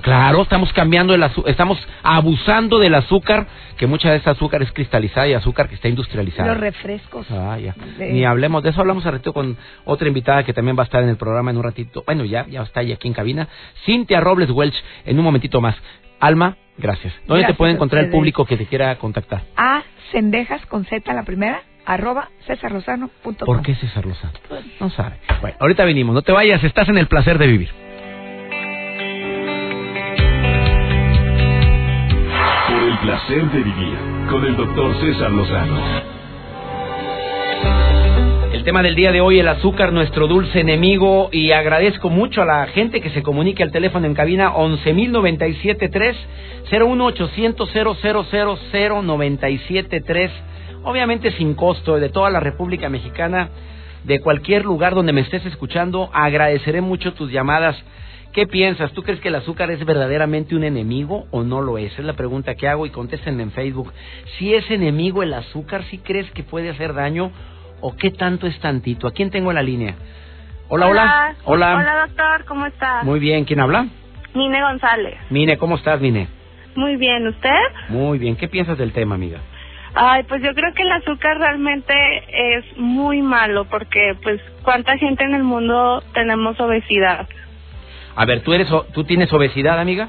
Claro, 0.00 0.40
estamos 0.40 0.72
cambiando 0.72 1.14
el 1.14 1.22
azúcar, 1.22 1.50
estamos 1.50 1.86
abusando 2.02 2.78
del 2.78 2.94
azúcar, 2.94 3.46
que 3.76 3.86
mucha 3.86 4.10
de 4.10 4.16
esta 4.16 4.30
azúcar 4.30 4.62
es 4.62 4.72
cristalizada 4.72 5.28
y 5.28 5.34
azúcar 5.34 5.68
que 5.68 5.74
está 5.74 5.86
industrializada. 5.86 6.48
Los 6.48 6.60
refrescos. 6.60 7.26
Ah, 7.30 7.58
ya. 7.58 7.76
Ni 7.98 8.24
hablemos 8.24 8.62
de 8.62 8.70
eso, 8.70 8.80
hablamos 8.80 9.04
a 9.04 9.10
ratito 9.10 9.34
con 9.34 9.58
otra 9.84 10.08
invitada 10.08 10.44
que 10.44 10.54
también 10.54 10.78
va 10.78 10.84
a 10.84 10.86
estar 10.86 11.02
en 11.02 11.10
el 11.10 11.18
programa 11.18 11.50
en 11.50 11.58
un 11.58 11.62
ratito. 11.62 12.02
Bueno, 12.06 12.24
ya, 12.24 12.46
ya 12.46 12.62
está 12.62 12.80
ahí 12.80 12.90
aquí 12.90 13.06
en 13.06 13.12
cabina. 13.12 13.46
Cintia 13.84 14.20
Robles 14.20 14.50
Welch, 14.50 14.82
en 15.04 15.18
un 15.18 15.24
momentito 15.24 15.60
más. 15.60 15.76
Alma, 16.20 16.56
gracias. 16.78 17.12
¿Dónde 17.26 17.44
te 17.44 17.52
puede 17.52 17.72
encontrar 17.72 18.04
el 18.04 18.10
público 18.10 18.46
que 18.46 18.56
te 18.56 18.64
quiera 18.64 18.96
contactar? 18.96 19.42
A 19.58 19.82
Cendejas 20.10 20.64
con 20.64 20.86
Z 20.86 21.12
la 21.12 21.24
primera 21.24 21.60
arroba 21.86 22.30
cesarlozano.com. 22.46 23.34
¿Por 23.44 23.62
qué 23.62 23.74
César 23.74 24.06
Lozano? 24.06 24.32
No 24.80 24.90
sabe. 24.90 25.16
Bueno, 25.40 25.56
ahorita 25.60 25.84
venimos, 25.84 26.14
no 26.14 26.22
te 26.22 26.32
vayas, 26.32 26.62
estás 26.64 26.88
en 26.88 26.98
el 26.98 27.06
placer 27.06 27.38
de 27.38 27.46
vivir. 27.46 27.82
placer 33.02 33.50
de 33.50 33.58
vivir 33.58 33.98
con 34.30 34.44
el 34.44 34.56
doctor 34.56 34.94
César 35.00 35.30
Lozano. 35.32 36.12
El 38.52 38.62
tema 38.62 38.80
del 38.80 38.94
día 38.94 39.10
de 39.10 39.20
hoy, 39.20 39.40
el 39.40 39.48
azúcar, 39.48 39.92
nuestro 39.92 40.28
dulce 40.28 40.60
enemigo, 40.60 41.28
y 41.32 41.50
agradezco 41.50 42.10
mucho 42.10 42.42
a 42.42 42.44
la 42.44 42.66
gente 42.68 43.00
que 43.00 43.10
se 43.10 43.24
comunique 43.24 43.64
al 43.64 43.72
teléfono 43.72 44.06
en 44.06 44.14
cabina 44.14 44.52
11.097.3, 44.54 46.14
01800 46.70 47.70
obviamente 50.84 51.32
sin 51.32 51.54
costo, 51.54 51.98
de 51.98 52.08
toda 52.08 52.30
la 52.30 52.40
República 52.40 52.88
Mexicana, 52.88 53.50
de 54.04 54.20
cualquier 54.20 54.64
lugar 54.64 54.94
donde 54.94 55.12
me 55.12 55.20
estés 55.20 55.44
escuchando, 55.46 56.10
agradeceré 56.12 56.80
mucho 56.80 57.14
tus 57.14 57.30
llamadas. 57.30 57.76
¿Qué 58.32 58.46
piensas? 58.46 58.92
¿Tú 58.92 59.02
crees 59.02 59.20
que 59.20 59.28
el 59.28 59.34
azúcar 59.34 59.70
es 59.70 59.84
verdaderamente 59.84 60.56
un 60.56 60.64
enemigo 60.64 61.26
o 61.30 61.42
no 61.42 61.60
lo 61.60 61.76
es? 61.76 61.96
Es 61.98 62.04
la 62.04 62.14
pregunta 62.14 62.54
que 62.54 62.66
hago 62.66 62.86
y 62.86 62.90
contesten 62.90 63.38
en 63.40 63.50
Facebook. 63.52 63.92
Si 64.38 64.54
es 64.54 64.70
enemigo 64.70 65.22
el 65.22 65.34
azúcar, 65.34 65.84
¿sí 65.90 65.98
crees 65.98 66.30
que 66.30 66.42
puede 66.42 66.70
hacer 66.70 66.94
daño 66.94 67.30
o 67.82 67.94
qué 67.94 68.10
tanto 68.10 68.46
es 68.46 68.58
tantito? 68.60 69.06
¿A 69.06 69.12
quién 69.12 69.30
tengo 69.30 69.50
en 69.50 69.56
la 69.56 69.62
línea? 69.62 69.94
Hola, 70.68 70.86
hola. 70.86 71.36
Hola, 71.44 71.76
hola 71.76 72.06
doctor, 72.06 72.44
¿cómo 72.46 72.64
estás? 72.64 73.04
Muy 73.04 73.20
bien, 73.20 73.44
¿quién 73.44 73.60
habla? 73.60 73.86
Mine 74.34 74.62
González. 74.62 75.18
Mine, 75.28 75.58
¿cómo 75.58 75.76
estás, 75.76 76.00
Mine? 76.00 76.28
Muy 76.74 76.96
bien, 76.96 77.26
¿usted? 77.28 77.60
Muy 77.90 78.18
bien, 78.18 78.36
¿qué 78.36 78.48
piensas 78.48 78.78
del 78.78 78.92
tema, 78.92 79.14
amiga? 79.14 79.40
Ay, 79.94 80.22
pues 80.24 80.42
yo 80.42 80.54
creo 80.54 80.72
que 80.72 80.82
el 80.82 80.92
azúcar 80.92 81.38
realmente 81.38 81.92
es 82.28 82.64
muy 82.76 83.20
malo 83.20 83.66
porque 83.66 84.16
pues 84.22 84.40
cuánta 84.62 84.96
gente 84.96 85.24
en 85.24 85.34
el 85.34 85.42
mundo 85.42 86.02
tenemos 86.14 86.58
obesidad. 86.60 87.28
A 88.16 88.24
ver, 88.24 88.42
¿tú 88.42 88.52
eres 88.52 88.68
tú 88.94 89.04
tienes 89.04 89.32
obesidad, 89.32 89.78
amiga? 89.78 90.08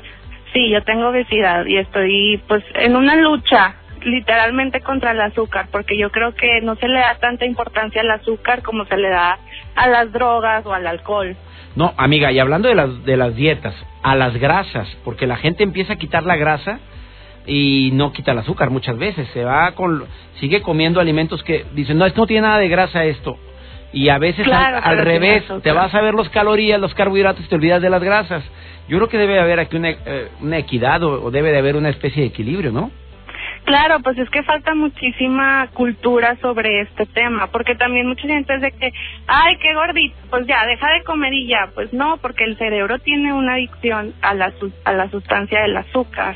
Sí, 0.53 0.69
yo 0.69 0.83
tengo 0.83 1.09
obesidad 1.09 1.65
y 1.65 1.77
estoy 1.77 2.41
pues 2.47 2.63
en 2.75 2.95
una 2.95 3.15
lucha 3.15 3.75
literalmente 4.05 4.81
contra 4.81 5.11
el 5.11 5.21
azúcar, 5.21 5.67
porque 5.71 5.97
yo 5.97 6.11
creo 6.11 6.33
que 6.35 6.61
no 6.61 6.75
se 6.75 6.87
le 6.87 6.99
da 6.99 7.15
tanta 7.19 7.45
importancia 7.45 8.01
al 8.01 8.11
azúcar 8.11 8.61
como 8.61 8.85
se 8.85 8.97
le 8.97 9.09
da 9.09 9.39
a 9.75 9.87
las 9.87 10.11
drogas 10.11 10.65
o 10.65 10.73
al 10.73 10.87
alcohol. 10.87 11.35
No, 11.75 11.93
amiga, 11.97 12.31
y 12.31 12.39
hablando 12.39 12.67
de 12.67 12.75
las, 12.75 13.03
de 13.03 13.17
las 13.17 13.35
dietas, 13.35 13.73
a 14.03 14.15
las 14.15 14.35
grasas, 14.37 14.87
porque 15.03 15.25
la 15.25 15.37
gente 15.37 15.63
empieza 15.63 15.93
a 15.93 15.97
quitar 15.97 16.23
la 16.23 16.35
grasa 16.35 16.79
y 17.45 17.91
no 17.93 18.11
quita 18.11 18.31
el 18.31 18.39
azúcar 18.39 18.69
muchas 18.69 18.97
veces, 18.97 19.27
se 19.33 19.43
va 19.43 19.71
con, 19.73 20.05
sigue 20.39 20.61
comiendo 20.61 20.99
alimentos 20.99 21.43
que 21.43 21.65
dicen, 21.73 21.97
no, 21.97 22.05
esto 22.05 22.21
no 22.21 22.27
tiene 22.27 22.47
nada 22.47 22.59
de 22.59 22.69
grasa 22.69 23.03
esto. 23.05 23.37
Y 23.91 24.09
a 24.09 24.17
veces 24.17 24.47
al, 24.47 24.97
revés, 24.97 25.43
te 25.61 25.71
vas 25.71 25.93
a 25.93 26.01
ver 26.01 26.15
los 26.15 26.27
calorías, 26.29 26.81
los 26.81 26.95
carbohidratos 26.95 27.45
y 27.45 27.47
te 27.47 27.55
olvidas 27.55 27.81
de 27.81 27.91
las 27.91 28.01
grasas. 28.01 28.43
Yo 28.87 28.97
creo 28.97 29.07
que 29.07 29.19
debe 29.19 29.39
haber 29.39 29.59
aquí 29.59 29.77
una, 29.77 29.91
eh, 29.91 30.29
una 30.41 30.57
equidad 30.57 31.03
o 31.03 31.29
debe 31.29 31.51
de 31.51 31.59
haber 31.59 31.75
una 31.75 31.89
especie 31.89 32.23
de 32.23 32.29
equilibrio, 32.29 32.71
¿no? 32.71 32.91
Claro, 33.65 34.01
pues 34.01 34.17
es 34.17 34.29
que 34.29 34.43
falta 34.43 34.75
muchísima 34.75 35.67
cultura 35.73 36.35
sobre 36.41 36.81
este 36.81 37.05
tema, 37.05 37.47
porque 37.47 37.75
también 37.75 38.07
mucha 38.07 38.27
gente 38.27 38.55
es 38.55 38.61
de 38.61 38.71
que, 38.71 38.91
ay, 39.25 39.57
qué 39.57 39.73
gordito, 39.73 40.15
pues 40.29 40.45
ya, 40.47 40.65
deja 40.65 40.91
de 40.91 41.03
comer 41.03 41.33
y 41.33 41.47
ya, 41.47 41.69
pues 41.73 41.93
no, 41.93 42.17
porque 42.17 42.43
el 42.43 42.57
cerebro 42.57 42.99
tiene 42.99 43.31
una 43.31 43.53
adicción 43.53 44.13
a 44.21 44.33
la, 44.33 44.51
a 44.83 44.93
la 44.93 45.09
sustancia 45.09 45.61
del 45.61 45.77
azúcar. 45.77 46.35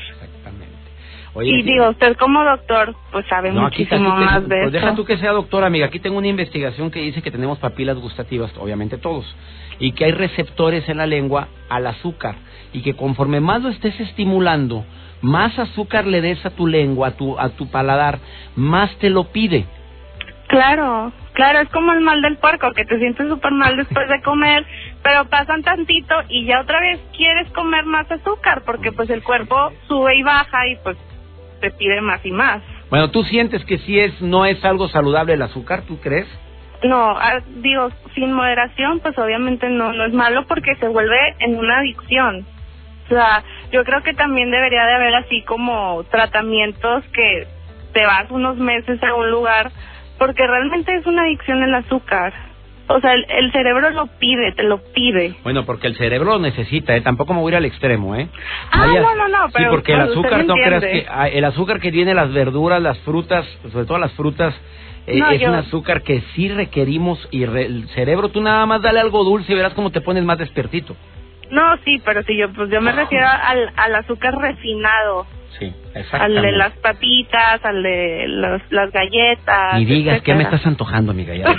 Y 1.40 1.62
digo, 1.62 1.90
usted 1.90 2.16
como 2.16 2.42
doctor, 2.44 2.94
pues 3.12 3.26
sabe 3.26 3.52
muchísimo 3.52 4.10
más 4.10 4.48
de 4.48 4.62
pues 4.62 4.72
Deja 4.72 4.94
tú 4.94 5.04
que 5.04 5.18
sea 5.18 5.32
doctor, 5.32 5.64
amiga, 5.64 5.86
aquí 5.86 6.00
tengo 6.00 6.18
una 6.18 6.28
investigación 6.28 6.90
que 6.90 7.00
dice 7.00 7.22
que 7.22 7.30
tenemos 7.30 7.58
papilas 7.58 7.96
gustativas, 7.96 8.50
obviamente 8.58 8.98
todos, 8.98 9.36
y 9.78 9.92
que 9.92 10.06
hay 10.06 10.12
receptores 10.12 10.88
en 10.88 10.98
la 10.98 11.06
lengua 11.06 11.48
al 11.68 11.86
azúcar, 11.86 12.36
y 12.72 12.82
que 12.82 12.94
conforme 12.94 13.40
más 13.40 13.62
lo 13.62 13.68
estés 13.68 13.98
estimulando, 14.00 14.84
más 15.22 15.58
azúcar 15.58 16.06
le 16.06 16.20
des 16.20 16.44
a 16.44 16.50
tu 16.50 16.66
lengua, 16.66 17.08
a 17.08 17.10
tu, 17.12 17.38
a 17.38 17.50
tu 17.50 17.70
paladar, 17.70 18.18
más 18.56 18.94
te 18.98 19.10
lo 19.10 19.24
pide. 19.24 19.66
Claro, 20.48 21.12
claro, 21.34 21.60
es 21.60 21.68
como 21.68 21.92
el 21.92 22.00
mal 22.00 22.22
del 22.22 22.38
puerco, 22.38 22.72
que 22.72 22.86
te 22.86 22.98
sientes 22.98 23.28
súper 23.28 23.52
mal 23.52 23.76
después 23.76 24.08
de 24.08 24.22
comer, 24.22 24.64
pero 25.02 25.26
pasan 25.26 25.62
tantito 25.62 26.14
y 26.30 26.46
ya 26.46 26.60
otra 26.60 26.80
vez 26.80 27.00
quieres 27.14 27.50
comer 27.52 27.84
más 27.84 28.10
azúcar, 28.10 28.62
porque 28.64 28.90
pues 28.92 29.10
el 29.10 29.22
cuerpo 29.22 29.72
sube 29.86 30.16
y 30.16 30.22
baja 30.22 30.66
y 30.68 30.76
pues 30.76 30.96
te 31.60 31.70
pide 31.70 32.00
más 32.00 32.24
y 32.24 32.30
más. 32.30 32.62
Bueno, 32.90 33.10
¿tú 33.10 33.22
sientes 33.24 33.64
que 33.64 33.78
si 33.78 33.98
es 33.98 34.20
no 34.20 34.46
es 34.46 34.64
algo 34.64 34.88
saludable 34.88 35.34
el 35.34 35.42
azúcar, 35.42 35.82
tú 35.82 36.00
crees? 36.00 36.26
No, 36.82 37.10
ah, 37.10 37.40
digo, 37.56 37.90
sin 38.14 38.32
moderación, 38.32 39.00
pues 39.00 39.18
obviamente 39.18 39.68
no, 39.68 39.92
no 39.92 40.04
es 40.04 40.12
malo 40.12 40.46
porque 40.46 40.76
se 40.76 40.88
vuelve 40.88 41.18
en 41.40 41.58
una 41.58 41.78
adicción. 41.78 42.46
O 43.06 43.08
sea, 43.08 43.42
yo 43.72 43.84
creo 43.84 44.02
que 44.02 44.14
también 44.14 44.50
debería 44.50 44.84
de 44.84 44.94
haber 44.94 45.14
así 45.14 45.42
como 45.42 46.04
tratamientos 46.10 47.04
que 47.12 47.46
te 47.92 48.04
vas 48.04 48.30
unos 48.30 48.58
meses 48.58 49.02
a 49.02 49.14
un 49.14 49.30
lugar 49.30 49.72
porque 50.18 50.46
realmente 50.46 50.94
es 50.94 51.06
una 51.06 51.22
adicción 51.22 51.62
el 51.62 51.74
azúcar. 51.74 52.32
O 52.88 53.00
sea, 53.00 53.12
el, 53.12 53.52
cerebro 53.52 53.90
lo 53.90 54.06
pide, 54.06 54.52
te 54.52 54.62
lo 54.62 54.78
pide. 54.92 55.34
Bueno, 55.42 55.64
porque 55.66 55.86
el 55.86 55.96
cerebro 55.96 56.32
lo 56.32 56.38
necesita, 56.38 56.96
¿eh? 56.96 57.02
Tampoco 57.02 57.34
me 57.34 57.40
voy 57.40 57.50
a 57.50 57.52
ir 57.52 57.56
al 57.58 57.64
extremo, 57.66 58.16
¿eh? 58.16 58.28
Ah, 58.72 58.86
no, 58.86 59.14
no, 59.14 59.28
no, 59.28 59.38
pero... 59.52 59.70
Sí, 59.70 59.76
porque 59.76 59.92
el 59.92 60.00
azúcar, 60.00 60.44
no 60.46 60.54
creas 60.54 60.82
que... 60.82 61.06
Ah, 61.08 61.28
el 61.28 61.44
azúcar 61.44 61.80
que 61.80 61.92
tiene 61.92 62.14
las 62.14 62.32
verduras, 62.32 62.80
las 62.80 62.98
frutas, 63.00 63.46
sobre 63.70 63.84
todo 63.84 63.98
las 63.98 64.12
frutas, 64.12 64.54
eh, 65.06 65.20
es 65.32 65.42
un 65.42 65.54
azúcar 65.54 66.02
que 66.02 66.22
sí 66.34 66.48
requerimos 66.48 67.28
y 67.30 67.42
el 67.42 67.88
cerebro, 67.94 68.30
tú 68.30 68.40
nada 68.40 68.64
más 68.66 68.80
dale 68.80 69.00
algo 69.00 69.22
dulce 69.22 69.52
y 69.52 69.56
verás 69.56 69.74
cómo 69.74 69.90
te 69.90 70.00
pones 70.00 70.24
más 70.24 70.38
despertito. 70.38 70.96
No, 71.50 71.76
sí, 71.84 72.00
pero 72.04 72.22
si 72.22 72.36
yo, 72.36 72.52
pues 72.52 72.70
yo 72.70 72.80
me 72.80 72.92
refiero 72.92 73.26
al, 73.26 73.72
al 73.76 73.94
azúcar 73.94 74.34
refinado. 74.36 75.26
Sí, 75.58 75.74
exactamente. 75.94 76.38
Al 76.38 76.44
de 76.44 76.52
las 76.52 76.72
papitas, 76.74 77.64
al 77.64 77.82
de 77.82 78.24
las 78.70 78.92
galletas. 78.92 79.80
Y 79.80 79.84
digas, 79.86 80.22
¿qué 80.22 80.34
me 80.34 80.44
estás 80.44 80.64
antojando, 80.66 81.12
amiga? 81.12 81.34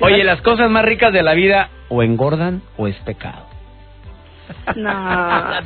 Oye, 0.00 0.22
las 0.22 0.40
cosas 0.42 0.70
más 0.70 0.84
ricas 0.84 1.12
de 1.12 1.22
la 1.22 1.34
vida 1.34 1.70
o 1.88 2.02
engordan 2.02 2.62
o 2.76 2.86
es 2.86 2.96
pecado. 2.98 3.49
No. 4.76 5.62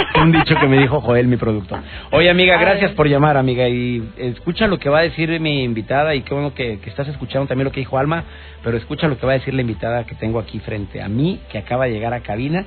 Un 0.22 0.32
dicho 0.32 0.54
que 0.56 0.66
me 0.66 0.78
dijo 0.78 1.00
Joel, 1.00 1.26
mi 1.26 1.36
productor. 1.36 1.80
Oye, 2.10 2.30
amiga, 2.30 2.56
gracias 2.58 2.92
por 2.92 3.08
llamar, 3.08 3.36
amiga. 3.36 3.68
Y 3.68 4.02
escucha 4.16 4.66
lo 4.66 4.78
que 4.78 4.88
va 4.88 5.00
a 5.00 5.02
decir 5.02 5.38
mi 5.40 5.62
invitada. 5.62 6.14
Y 6.14 6.22
qué 6.22 6.34
bueno 6.34 6.54
que, 6.54 6.78
estás 6.84 7.08
escuchando 7.08 7.46
también 7.46 7.64
lo 7.64 7.72
que 7.72 7.80
dijo 7.80 7.98
Alma. 7.98 8.24
Pero 8.62 8.76
escucha 8.76 9.08
lo 9.08 9.18
que 9.18 9.26
va 9.26 9.32
a 9.32 9.38
decir 9.38 9.54
la 9.54 9.62
invitada 9.62 10.04
que 10.04 10.14
tengo 10.14 10.38
aquí 10.38 10.58
frente 10.60 11.02
a 11.02 11.08
mí, 11.08 11.40
que 11.50 11.58
acaba 11.58 11.86
de 11.86 11.92
llegar 11.92 12.12
a 12.12 12.20
cabina, 12.20 12.66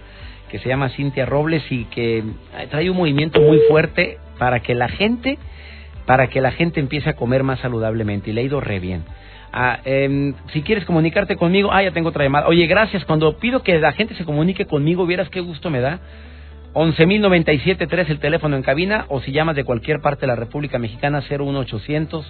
que 0.49 0.59
se 0.59 0.69
llama 0.69 0.89
Cintia 0.89 1.25
Robles 1.25 1.63
y 1.71 1.85
que 1.85 2.23
trae 2.69 2.89
un 2.89 2.97
movimiento 2.97 3.41
muy 3.41 3.59
fuerte 3.69 4.17
para 4.37 4.61
que 4.61 4.75
la 4.75 4.89
gente, 4.89 5.37
para 6.05 6.27
que 6.27 6.41
la 6.41 6.51
gente 6.51 6.79
empiece 6.79 7.09
a 7.09 7.13
comer 7.13 7.43
más 7.43 7.59
saludablemente. 7.59 8.29
Y 8.29 8.33
le 8.33 8.41
ha 8.41 8.43
ido 8.43 8.59
re 8.59 8.79
bien. 8.79 9.03
Ah, 9.55 9.79
em, 9.85 10.33
si 10.51 10.63
quieres 10.63 10.83
comunicarte 10.83 11.37
conmigo, 11.37 11.71
ah, 11.71 11.83
ya 11.83 11.91
tengo 11.91 12.09
otra 12.09 12.23
llamada. 12.23 12.47
Oye, 12.47 12.65
gracias. 12.65 13.05
Cuando 13.05 13.37
pido 13.37 13.61
que 13.61 13.77
la 13.77 13.93
gente 13.93 14.15
se 14.15 14.25
comunique 14.25 14.65
conmigo, 14.65 15.05
vieras 15.05 15.29
qué 15.29 15.41
gusto 15.41 15.69
me 15.69 15.79
da. 15.79 15.99
11.097.3 16.73 18.09
el 18.09 18.17
teléfono 18.17 18.55
en 18.55 18.63
cabina 18.63 19.05
o 19.09 19.21
si 19.21 19.31
llamas 19.31 19.55
de 19.55 19.63
cualquier 19.63 20.01
parte 20.01 20.21
de 20.21 20.27
la 20.27 20.35
República 20.35 20.79
Mexicana 20.79 21.21
01800 21.21 22.25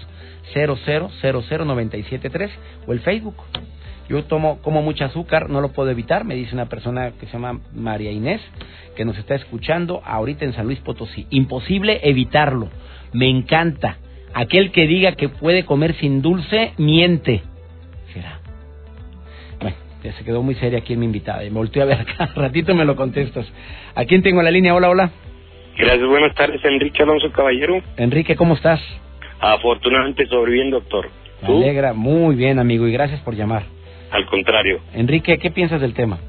0000973 0.54 2.50
o 2.86 2.92
el 2.92 3.00
Facebook. 3.00 3.38
Yo 4.10 4.26
tomo 4.26 4.60
como 4.62 4.82
mucho 4.82 5.06
azúcar, 5.06 5.50
no 5.50 5.62
lo 5.62 5.72
puedo 5.72 5.90
evitar, 5.90 6.26
me 6.26 6.36
dice 6.36 6.54
una 6.54 6.68
persona 6.68 7.12
que 7.12 7.26
se 7.26 7.32
llama 7.32 7.62
María 7.74 8.12
Inés, 8.12 8.42
que 8.98 9.06
nos 9.06 9.18
está 9.18 9.36
escuchando 9.36 10.02
ahorita 10.04 10.44
en 10.44 10.52
San 10.54 10.66
Luis 10.66 10.80
Potosí. 10.80 11.26
Imposible 11.30 12.02
evitarlo. 12.04 12.68
Me 13.14 13.30
encanta. 13.30 13.98
Aquel 14.34 14.72
que 14.72 14.88
diga 14.88 15.14
que 15.14 15.30
puede 15.30 15.66
comer 15.66 15.94
sin 15.96 16.22
dulce, 16.22 16.74
miente. 16.78 17.44
Será. 18.14 18.40
Bueno, 19.60 19.76
ya 20.04 20.14
se 20.14 20.24
quedó 20.24 20.42
muy 20.42 20.56
seria 20.56 20.80
aquí 20.80 20.94
en 20.94 21.00
mi 21.00 21.06
invitada. 21.06 21.44
Y 21.44 21.50
me 21.50 21.58
volteó 21.58 21.84
a 21.84 21.86
ver 21.86 22.00
acá. 22.02 22.30
Ratito 22.36 22.74
me 22.76 22.86
lo 22.86 22.96
contestas. 22.96 23.46
¿A 23.96 24.06
quién 24.06 24.24
tengo 24.24 24.40
en 24.40 24.46
la 24.46 24.52
línea? 24.52 24.74
Hola, 24.74 24.90
hola. 24.90 25.12
Gracias, 25.78 26.08
buenas 26.08 26.36
tardes. 26.36 26.64
Enrique 26.66 27.02
Alonso 27.04 27.32
Caballero. 27.32 27.82
Enrique, 27.98 28.36
¿cómo 28.36 28.56
estás? 28.56 28.82
Afortunadamente 29.40 30.26
sobreviviendo, 30.28 30.80
doctor. 30.80 31.10
Me 31.42 31.50
alegra. 31.50 31.94
Muy 31.94 32.36
bien, 32.36 32.60
amigo. 32.60 32.88
Y 32.88 32.92
gracias 32.94 33.20
por 33.22 33.36
llamar. 33.36 33.64
Al 34.12 34.26
contrario. 34.28 34.80
Enrique, 34.94 35.38
¿qué 35.40 35.52
piensas 35.52 35.82
del 35.82 35.94
tema? 35.94 36.20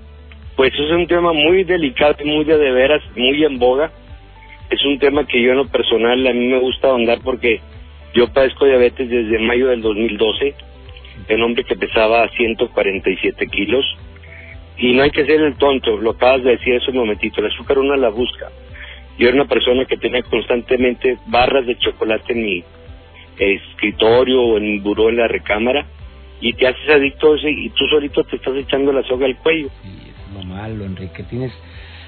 Pues 0.57 0.73
es 0.73 0.91
un 0.91 1.07
tema 1.07 1.33
muy 1.33 1.65
delicado 1.65 2.17
y 2.23 2.27
muy 2.27 2.45
de, 2.45 2.57
de 2.57 2.71
veras, 2.73 3.03
muy 3.17 3.45
en 3.45 3.59
boga. 3.59 3.91
Es 4.71 4.83
un 4.85 4.99
tema 4.99 5.27
que 5.27 5.43
yo 5.43 5.51
en 5.51 5.59
lo 5.59 5.69
personal 5.69 6.27
a 6.27 6.33
mí 6.33 6.47
me 6.47 6.59
gusta 6.59 6.89
ahondar 6.89 7.19
porque 7.23 7.61
yo 8.15 8.33
padezco 8.33 8.65
diabetes 8.65 9.09
desde 9.09 9.39
mayo 9.41 9.69
del 9.69 9.83
2012, 9.83 10.55
un 11.31 11.43
hombre 11.43 11.65
que 11.65 11.77
pesaba 11.77 12.29
147 12.29 13.47
kilos. 13.49 13.85
Y 14.77 14.93
no 14.93 15.03
hay 15.03 15.11
que 15.11 15.25
ser 15.25 15.41
el 15.41 15.57
tonto, 15.57 15.97
lo 15.97 16.11
acabas 16.11 16.43
de 16.43 16.53
decir 16.53 16.77
hace 16.77 16.91
un 16.91 16.99
momentito, 16.99 17.41
el 17.41 17.53
azúcar 17.53 17.79
uno 17.79 17.95
la 17.97 18.09
busca. 18.09 18.51
Yo 19.19 19.29
era 19.29 19.37
una 19.37 19.49
persona 19.49 19.85
que 19.85 19.97
tenía 19.97 20.23
constantemente 20.23 21.19
barras 21.27 21.67
de 21.67 21.79
chocolate 21.79 22.33
en 22.33 22.45
mi 22.45 22.65
escritorio 23.39 24.43
o 24.43 24.57
en 24.59 24.65
mi 24.65 24.79
buró 24.79 25.09
en 25.09 25.17
la 25.17 25.29
recámara 25.29 25.87
y 26.41 26.53
te 26.55 26.67
haces 26.67 26.89
adicto 26.89 27.37
y 27.37 27.71
tú 27.71 27.87
solito 27.87 28.25
te 28.25 28.37
estás 28.37 28.57
echando 28.57 28.93
la 28.93 29.03
soga 29.05 29.27
al 29.27 29.37
cuello. 29.37 29.69
Sí, 29.83 30.11
es 30.11 30.35
lo 30.35 30.43
malo, 30.43 30.85
Enrique. 30.85 31.23
Tienes 31.25 31.53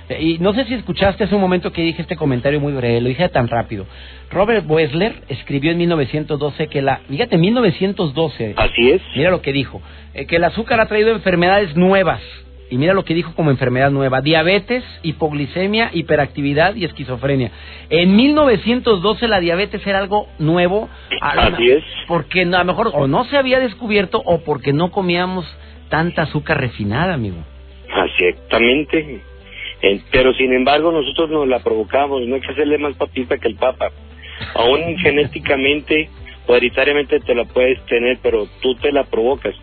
y 0.08 0.38
no 0.38 0.52
sé 0.54 0.64
si 0.66 0.74
escuchaste 0.74 1.24
hace 1.24 1.34
un 1.34 1.40
momento 1.40 1.72
que 1.72 1.82
dije 1.82 2.02
este 2.02 2.16
comentario 2.16 2.60
muy 2.60 2.72
breve, 2.72 3.00
lo 3.00 3.08
dije 3.08 3.28
tan 3.28 3.48
rápido. 3.48 3.86
Robert 4.30 4.64
Wessler 4.68 5.14
escribió 5.28 5.72
en 5.72 5.78
1912 5.78 6.68
que 6.68 6.82
la, 6.82 6.98
fíjate, 7.08 7.38
1912. 7.38 8.54
Así 8.56 8.90
es. 8.90 9.02
Mira 9.16 9.30
lo 9.30 9.42
que 9.42 9.52
dijo, 9.52 9.82
eh, 10.14 10.26
que 10.26 10.36
el 10.36 10.44
azúcar 10.44 10.80
ha 10.80 10.86
traído 10.86 11.10
enfermedades 11.10 11.76
nuevas. 11.76 12.22
Y 12.68 12.78
mira 12.78 12.94
lo 12.94 13.04
que 13.04 13.14
dijo 13.14 13.32
como 13.34 13.52
enfermedad 13.52 13.92
nueva, 13.92 14.22
diabetes, 14.22 14.82
hipoglicemia, 15.04 15.90
hiperactividad 15.92 16.74
y 16.74 16.84
esquizofrenia. 16.84 17.52
En 17.90 18.16
1912 18.16 19.28
la 19.28 19.38
diabetes 19.38 19.86
era 19.86 19.98
algo 19.98 20.26
nuevo. 20.40 20.88
Así 21.20 21.70
es. 21.70 21.84
Porque 22.08 22.42
a 22.42 22.44
lo 22.44 22.64
mejor 22.64 22.90
o 22.92 23.06
no 23.06 23.24
se 23.24 23.36
había 23.36 23.60
descubierto 23.60 24.20
o 24.24 24.42
porque 24.42 24.72
no 24.72 24.90
comíamos 24.90 25.46
tanta 25.90 26.22
azúcar 26.22 26.60
refinada, 26.60 27.14
amigo. 27.14 27.36
Exactamente. 28.18 29.22
Eh, 29.82 30.00
pero 30.10 30.32
sin 30.34 30.52
embargo 30.52 30.90
nosotros 30.90 31.30
nos 31.30 31.46
la 31.48 31.60
provocamos, 31.60 32.22
no 32.26 32.34
hay 32.34 32.40
que 32.40 32.52
hacerle 32.52 32.78
más 32.78 32.96
papita 32.96 33.38
que 33.38 33.48
el 33.48 33.56
Papa. 33.56 33.90
Aún 34.54 34.96
genéticamente 35.02 36.08
o 36.46 36.54
hereditariamente 36.54 37.20
te 37.20 37.34
la 37.34 37.44
puedes 37.44 37.84
tener, 37.86 38.18
pero 38.22 38.46
tú 38.60 38.74
te 38.76 38.92
la 38.92 39.04
provocas. 39.04 39.54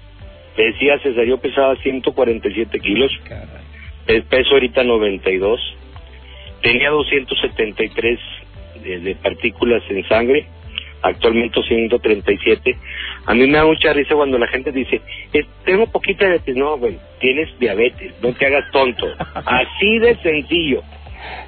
Te 0.55 0.63
decía 0.63 0.99
César, 0.99 1.25
yo 1.25 1.39
pesaba 1.39 1.75
147 1.77 2.79
kilos, 2.79 3.11
el 4.05 4.23
peso 4.23 4.53
ahorita 4.53 4.83
92, 4.83 5.59
tenía 6.61 6.91
273 6.91 8.19
de, 8.83 8.99
de 8.99 9.15
partículas 9.15 9.81
en 9.89 10.07
sangre, 10.07 10.47
actualmente 11.03 11.61
137. 11.61 12.77
A 13.25 13.33
mí 13.33 13.45
me 13.45 13.57
da 13.57 13.65
mucha 13.65 13.93
risa 13.93 14.15
cuando 14.15 14.37
la 14.37 14.47
gente 14.47 14.71
dice, 14.71 15.01
tengo 15.65 15.87
poquita 15.87 16.25
diabetes. 16.25 16.55
No, 16.55 16.77
güey, 16.77 16.97
tienes 17.19 17.49
diabetes, 17.59 18.13
no 18.21 18.33
te 18.33 18.45
hagas 18.47 18.71
tonto. 18.71 19.07
Así 19.45 19.99
de 19.99 20.15
sencillo. 20.17 20.81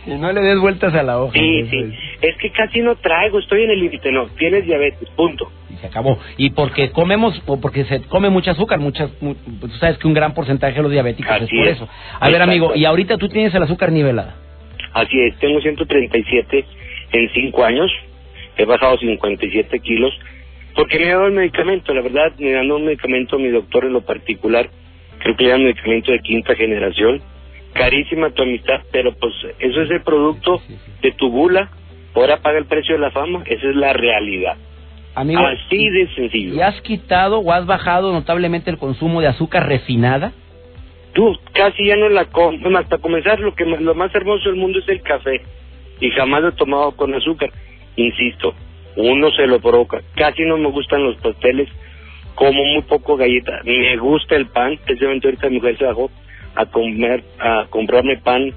Y 0.06 0.12
no 0.12 0.32
le 0.32 0.42
des 0.42 0.60
vueltas 0.60 0.94
a 0.94 1.04
la 1.04 1.20
hoja. 1.20 1.34
Sí, 1.34 1.68
sí. 1.70 1.94
Es 2.22 2.38
que 2.38 2.52
casi 2.52 2.80
no 2.82 2.96
traigo, 2.96 3.40
estoy 3.40 3.64
en 3.64 3.72
el 3.72 3.80
límite. 3.80 4.12
No, 4.12 4.28
tienes 4.38 4.66
diabetes, 4.66 5.10
punto. 5.16 5.52
Y 5.70 5.78
se 5.78 5.88
acabó. 5.88 6.20
Y 6.38 6.52
porque 6.52 6.92
comemos, 6.92 7.42
o 7.46 7.60
porque 7.60 7.84
se 7.86 8.02
come 8.04 8.30
mucho 8.30 8.52
azúcar, 8.52 8.80
muchas, 8.80 9.10
pues, 9.20 9.36
tú 9.60 9.78
sabes 9.80 9.98
que 9.98 10.08
un 10.08 10.14
gran 10.14 10.34
porcentaje 10.34 10.76
de 10.76 10.82
los 10.82 10.92
diabéticos 10.92 11.42
es 11.42 11.50
por 11.50 11.68
eso. 11.68 11.90
A 12.20 12.30
ver, 12.30 12.42
amigo, 12.42 12.74
y 12.76 12.86
ahorita 12.86 13.18
tú 13.18 13.28
tienes 13.28 13.54
el 13.54 13.64
azúcar 13.64 13.92
nivelada. 13.92 14.36
Así 14.94 15.20
es, 15.20 15.38
tengo 15.40 15.60
137 15.60 16.66
en 17.12 17.30
5 17.34 17.64
años 17.66 17.92
he 18.58 18.66
bajado 18.66 18.98
57 18.98 19.80
kilos 19.80 20.14
porque 20.76 21.00
me 21.00 21.06
he 21.06 21.12
dado 21.12 21.28
el 21.28 21.34
medicamento, 21.34 21.94
la 21.94 22.02
verdad, 22.02 22.34
me 22.38 22.52
dando 22.52 22.76
un 22.76 22.86
medicamento 22.86 23.38
a 23.38 23.40
mi 23.40 23.48
doctor 23.48 23.86
en 23.86 23.94
lo 23.94 24.02
particular, 24.02 24.70
creo 25.20 25.36
que 25.38 25.46
era 25.46 25.56
un 25.56 25.64
medicamento 25.64 26.12
de 26.12 26.20
quinta 26.20 26.54
generación, 26.56 27.22
carísima 27.74 28.30
tu 28.32 28.44
amistad, 28.44 28.82
pero 28.92 29.14
pues 29.14 29.34
eso 29.60 29.82
es 29.82 29.90
el 29.90 30.02
producto 30.02 30.62
de 31.02 31.12
tu 31.14 31.32
bula, 31.32 31.70
ahora 32.14 32.42
paga 32.42 32.58
el 32.58 32.66
precio 32.66 32.96
de 32.96 33.02
la 33.02 33.12
fama, 33.12 33.44
esa 33.46 33.70
es 33.70 33.76
la 33.76 33.94
realidad. 33.94 34.58
Amigo, 35.16 35.42
Así 35.46 35.90
de 35.90 36.14
sencillo. 36.14 36.56
¿Y 36.56 36.62
has 36.62 36.82
quitado 36.82 37.40
o 37.40 37.54
has 37.54 37.66
bajado 37.66 38.12
notablemente 38.12 38.70
el 38.70 38.78
consumo 38.78 39.22
de 39.22 39.28
azúcar 39.28 39.66
refinada? 39.66 40.34
Tú 41.14 41.38
casi 41.54 41.86
ya 41.86 41.96
no 41.96 42.10
la 42.10 42.26
comes. 42.26 42.60
Hasta 42.76 42.98
comenzar, 42.98 43.40
lo 43.40 43.56
que 43.56 43.64
lo 43.64 43.96
más 43.96 44.14
hermoso 44.14 44.50
del 44.50 44.58
mundo 44.58 44.80
es 44.80 44.90
el 44.90 45.02
café. 45.02 45.42
Y 46.02 46.10
jamás 46.10 46.42
lo 46.42 46.50
he 46.50 46.52
tomado 46.52 46.92
con 46.98 47.16
azúcar 47.16 47.50
insisto, 47.96 48.54
uno 48.96 49.32
se 49.32 49.48
lo 49.48 49.60
provoca. 49.60 50.02
Casi 50.16 50.44
no 50.44 50.58
me 50.58 50.70
gustan 50.70 51.04
los 51.04 51.18
pasteles, 51.18 51.70
como 52.36 52.64
muy 52.64 52.82
poco 52.84 53.18
galleta. 53.18 53.62
Me 53.64 53.98
gusta 53.98 54.36
el 54.36 54.48
pan, 54.48 54.78
precisamente 54.84 55.28
ahorita 55.28 55.50
mi 55.50 55.56
mujer 55.58 55.78
se 55.78 55.86
bajó 55.86 56.12
a 56.56 56.66
comer, 56.66 57.24
a 57.40 57.66
comprarme 57.70 58.18
pan 58.18 58.54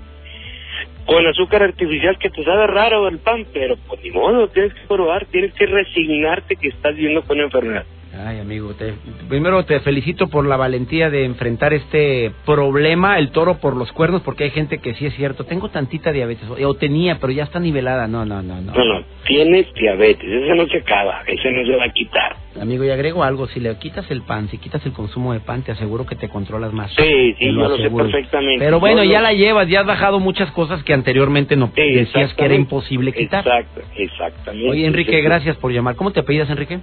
con 1.06 1.26
azúcar 1.26 1.62
artificial 1.62 2.18
que 2.18 2.28
te 2.28 2.44
sabe 2.44 2.66
raro 2.66 3.08
el 3.08 3.18
pan, 3.18 3.46
pero 3.52 3.76
pues 3.86 4.02
ni 4.02 4.10
modo, 4.10 4.48
tienes 4.48 4.74
que 4.74 4.86
probar, 4.86 5.24
tienes 5.26 5.54
que 5.54 5.64
resignarte 5.64 6.56
que 6.56 6.68
estás 6.68 6.94
viviendo 6.94 7.22
con 7.22 7.40
enfermedad. 7.40 7.86
Ay, 8.16 8.40
amigo, 8.40 8.72
te, 8.74 8.94
primero 9.28 9.64
te 9.64 9.80
felicito 9.80 10.28
por 10.28 10.46
la 10.46 10.56
valentía 10.56 11.10
de 11.10 11.24
enfrentar 11.24 11.74
este 11.74 12.32
problema, 12.46 13.18
el 13.18 13.30
toro 13.30 13.58
por 13.58 13.76
los 13.76 13.92
cuernos, 13.92 14.22
porque 14.22 14.44
hay 14.44 14.50
gente 14.50 14.78
que 14.78 14.94
sí 14.94 15.06
es 15.06 15.14
cierto, 15.14 15.44
tengo 15.44 15.68
tantita 15.68 16.10
diabetes, 16.10 16.48
o 16.48 16.74
tenía, 16.74 17.18
pero 17.20 17.32
ya 17.32 17.44
está 17.44 17.60
nivelada. 17.60 18.08
No, 18.08 18.24
no, 18.24 18.42
no, 18.42 18.60
no. 18.62 18.72
No, 18.72 18.84
no, 18.84 19.04
tienes 19.26 19.72
diabetes, 19.74 20.24
ese 20.24 20.54
no 20.54 20.66
se 20.66 20.78
acaba, 20.78 21.22
ese 21.26 21.52
no 21.52 21.66
se 21.66 21.76
va 21.76 21.84
a 21.84 21.92
quitar. 21.92 22.36
Amigo, 22.60 22.84
y 22.84 22.90
agrego 22.90 23.22
algo, 23.22 23.46
si 23.46 23.60
le 23.60 23.76
quitas 23.76 24.10
el 24.10 24.22
pan, 24.22 24.48
si 24.48 24.58
quitas 24.58 24.84
el 24.86 24.92
consumo 24.92 25.32
de 25.32 25.40
pan, 25.40 25.62
te 25.62 25.72
aseguro 25.72 26.06
que 26.06 26.16
te 26.16 26.28
controlas 26.28 26.72
más. 26.72 26.90
Sí, 26.92 27.34
sí, 27.38 27.46
yo 27.46 27.52
lo, 27.52 27.76
sé 27.76 27.90
perfectamente. 27.90 28.64
Pero 28.64 28.80
bueno, 28.80 29.04
ya 29.04 29.20
la 29.20 29.32
llevas, 29.32 29.68
ya 29.68 29.80
has 29.80 29.86
bajado 29.86 30.18
muchas 30.18 30.50
cosas 30.52 30.82
que 30.82 30.94
anteriormente 30.94 31.56
no 31.56 31.70
decías 31.74 32.32
que 32.34 32.44
era 32.44 32.54
imposible 32.54 33.12
quitar. 33.12 33.46
Exacto, 33.46 33.82
exactamente. 33.96 34.70
Oye, 34.70 34.86
Enrique, 34.86 35.20
gracias 35.20 35.56
por 35.58 35.72
llamar. 35.72 35.94
¿Cómo 35.94 36.10
te 36.10 36.20
apellidas, 36.20 36.48
Enrique? 36.50 36.80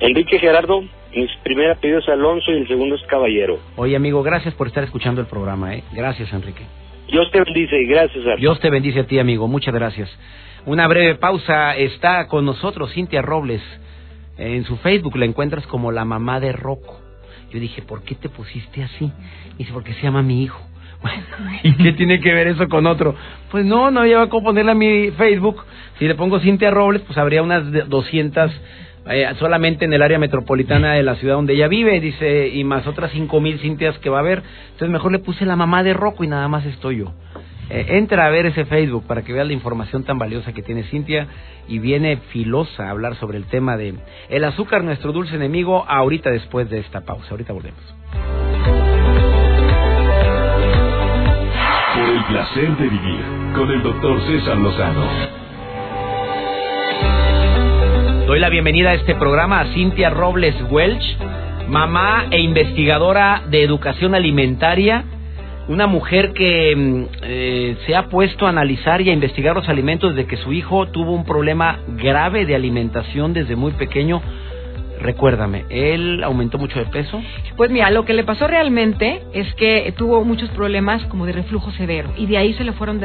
Enrique 0.00 0.38
Gerardo, 0.38 0.82
mi 1.14 1.26
primer 1.44 1.70
apellido 1.70 2.00
es 2.00 2.08
Alonso 2.08 2.50
y 2.52 2.56
el 2.58 2.68
segundo 2.68 2.94
es 2.96 3.02
Caballero. 3.02 3.58
Oye, 3.76 3.94
amigo, 3.94 4.22
gracias 4.22 4.54
por 4.54 4.66
estar 4.66 4.82
escuchando 4.84 5.20
el 5.20 5.26
programa, 5.26 5.74
¿eh? 5.74 5.84
Gracias, 5.92 6.32
Enrique. 6.32 6.64
Dios 7.08 7.30
te 7.30 7.42
bendice 7.42 7.80
y 7.80 7.86
gracias, 7.86 8.26
a 8.26 8.36
Dios 8.36 8.58
te 8.60 8.70
bendice 8.70 9.00
a 9.00 9.06
ti, 9.06 9.18
amigo. 9.18 9.46
Muchas 9.46 9.74
gracias. 9.74 10.10
Una 10.64 10.86
breve 10.86 11.16
pausa. 11.16 11.76
Está 11.76 12.26
con 12.28 12.44
nosotros 12.44 12.92
Cintia 12.92 13.20
Robles. 13.20 13.62
En 14.38 14.64
su 14.64 14.76
Facebook 14.78 15.16
la 15.16 15.26
encuentras 15.26 15.66
como 15.66 15.92
la 15.92 16.04
mamá 16.04 16.40
de 16.40 16.52
Rocco. 16.52 17.00
Yo 17.52 17.60
dije, 17.60 17.82
¿por 17.82 18.02
qué 18.02 18.14
te 18.14 18.28
pusiste 18.28 18.82
así? 18.82 19.12
dice, 19.58 19.72
porque 19.72 19.92
se 19.94 20.02
llama 20.02 20.22
mi 20.22 20.42
hijo. 20.42 20.60
Bueno, 21.02 21.22
¿y 21.62 21.74
qué 21.74 21.92
tiene 21.92 22.20
que 22.20 22.32
ver 22.32 22.46
eso 22.46 22.68
con 22.68 22.86
otro? 22.86 23.14
Pues 23.50 23.64
no, 23.64 23.90
no 23.90 24.00
había 24.00 24.26
cómo 24.28 24.44
ponerle 24.46 24.72
a 24.72 24.74
mi 24.74 25.10
Facebook. 25.10 25.62
Si 25.98 26.06
le 26.06 26.14
pongo 26.14 26.40
Cintia 26.40 26.70
Robles, 26.70 27.02
pues 27.02 27.18
habría 27.18 27.42
unas 27.42 27.88
200 27.88 28.50
eh, 29.06 29.26
solamente 29.38 29.84
en 29.84 29.92
el 29.92 30.02
área 30.02 30.18
metropolitana 30.18 30.94
de 30.94 31.02
la 31.02 31.16
ciudad 31.16 31.34
donde 31.34 31.54
ella 31.54 31.68
vive, 31.68 32.00
dice, 32.00 32.48
y 32.48 32.62
más 32.64 32.86
otras 32.86 33.10
cinco 33.12 33.40
mil 33.40 33.58
cintias 33.58 33.98
que 33.98 34.10
va 34.10 34.18
a 34.18 34.20
haber. 34.20 34.42
Entonces 34.72 34.90
mejor 34.90 35.12
le 35.12 35.18
puse 35.18 35.44
la 35.44 35.56
mamá 35.56 35.82
de 35.82 35.92
Rocco 35.92 36.24
y 36.24 36.28
nada 36.28 36.46
más 36.48 36.64
estoy 36.66 36.98
yo. 36.98 37.12
Eh, 37.70 37.96
entra 37.96 38.26
a 38.26 38.30
ver 38.30 38.46
ese 38.46 38.64
Facebook 38.64 39.06
para 39.06 39.22
que 39.22 39.32
veas 39.32 39.46
la 39.46 39.52
información 39.52 40.04
tan 40.04 40.18
valiosa 40.18 40.52
que 40.52 40.62
tiene 40.62 40.82
Cintia 40.84 41.26
y 41.68 41.78
viene 41.78 42.18
filosa 42.28 42.86
a 42.86 42.90
hablar 42.90 43.16
sobre 43.16 43.38
el 43.38 43.44
tema 43.46 43.76
de 43.76 43.94
el 44.28 44.44
azúcar, 44.44 44.84
nuestro 44.84 45.12
dulce 45.12 45.36
enemigo, 45.36 45.84
ahorita 45.88 46.30
después 46.30 46.68
de 46.70 46.80
esta 46.80 47.00
pausa. 47.00 47.28
Ahorita 47.30 47.52
volvemos. 47.52 47.80
Por 51.94 52.08
el 52.08 52.24
placer 52.24 52.76
de 52.76 52.88
vivir 52.88 53.20
con 53.54 53.70
el 53.70 53.82
doctor 53.82 54.20
César 54.26 54.58
Lozano. 54.58 55.41
Doy 58.32 58.40
la 58.40 58.48
bienvenida 58.48 58.92
a 58.92 58.94
este 58.94 59.14
programa 59.14 59.60
a 59.60 59.74
Cintia 59.74 60.08
Robles 60.08 60.54
Welch, 60.70 61.04
mamá 61.68 62.28
e 62.30 62.40
investigadora 62.40 63.42
de 63.50 63.62
educación 63.62 64.14
alimentaria, 64.14 65.04
una 65.68 65.86
mujer 65.86 66.32
que 66.32 66.74
mm, 66.74 67.04
eh, 67.24 67.76
se 67.84 67.94
ha 67.94 68.08
puesto 68.08 68.46
a 68.46 68.48
analizar 68.48 69.02
y 69.02 69.10
a 69.10 69.12
investigar 69.12 69.54
los 69.54 69.68
alimentos 69.68 70.14
desde 70.14 70.26
que 70.26 70.38
su 70.38 70.54
hijo 70.54 70.88
tuvo 70.88 71.12
un 71.12 71.26
problema 71.26 71.80
grave 71.88 72.46
de 72.46 72.54
alimentación 72.54 73.34
desde 73.34 73.54
muy 73.54 73.72
pequeño. 73.72 74.22
Recuérdame, 75.02 75.64
¿él 75.68 76.22
aumentó 76.22 76.58
mucho 76.58 76.78
de 76.78 76.86
peso? 76.86 77.20
Pues 77.56 77.70
mira, 77.70 77.90
lo 77.90 78.04
que 78.04 78.14
le 78.14 78.22
pasó 78.22 78.46
realmente 78.46 79.20
es 79.32 79.52
que 79.54 79.92
tuvo 79.96 80.24
muchos 80.24 80.48
problemas 80.50 81.04
como 81.06 81.26
de 81.26 81.32
reflujo 81.32 81.72
severo 81.72 82.10
y 82.16 82.26
de 82.26 82.38
ahí 82.38 82.54
se 82.54 82.62
le 82.62 82.72
fueron 82.72 83.00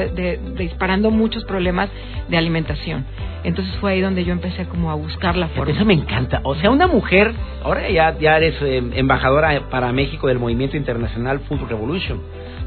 disparando 0.55 1.09
muchos 1.09 1.43
problemas 1.45 1.89
de 2.29 2.37
alimentación. 2.37 3.03
Entonces 3.43 3.73
fue 3.77 3.93
ahí 3.93 4.01
donde 4.01 4.23
yo 4.23 4.31
empecé 4.31 4.65
como 4.65 4.91
a 4.91 4.95
buscar 4.95 5.35
la 5.37 5.47
forma. 5.49 5.73
Eso 5.73 5.85
me 5.85 5.93
encanta. 5.93 6.41
O 6.43 6.53
sea, 6.55 6.69
una 6.69 6.87
mujer, 6.87 7.33
ahora 7.63 7.89
ya, 7.89 8.15
ya 8.19 8.37
eres 8.37 8.55
eh, 8.61 8.83
embajadora 8.93 9.69
para 9.69 9.91
México 9.91 10.27
del 10.27 10.37
Movimiento 10.37 10.77
Internacional 10.77 11.39
Food 11.41 11.67
Revolution 11.67 12.19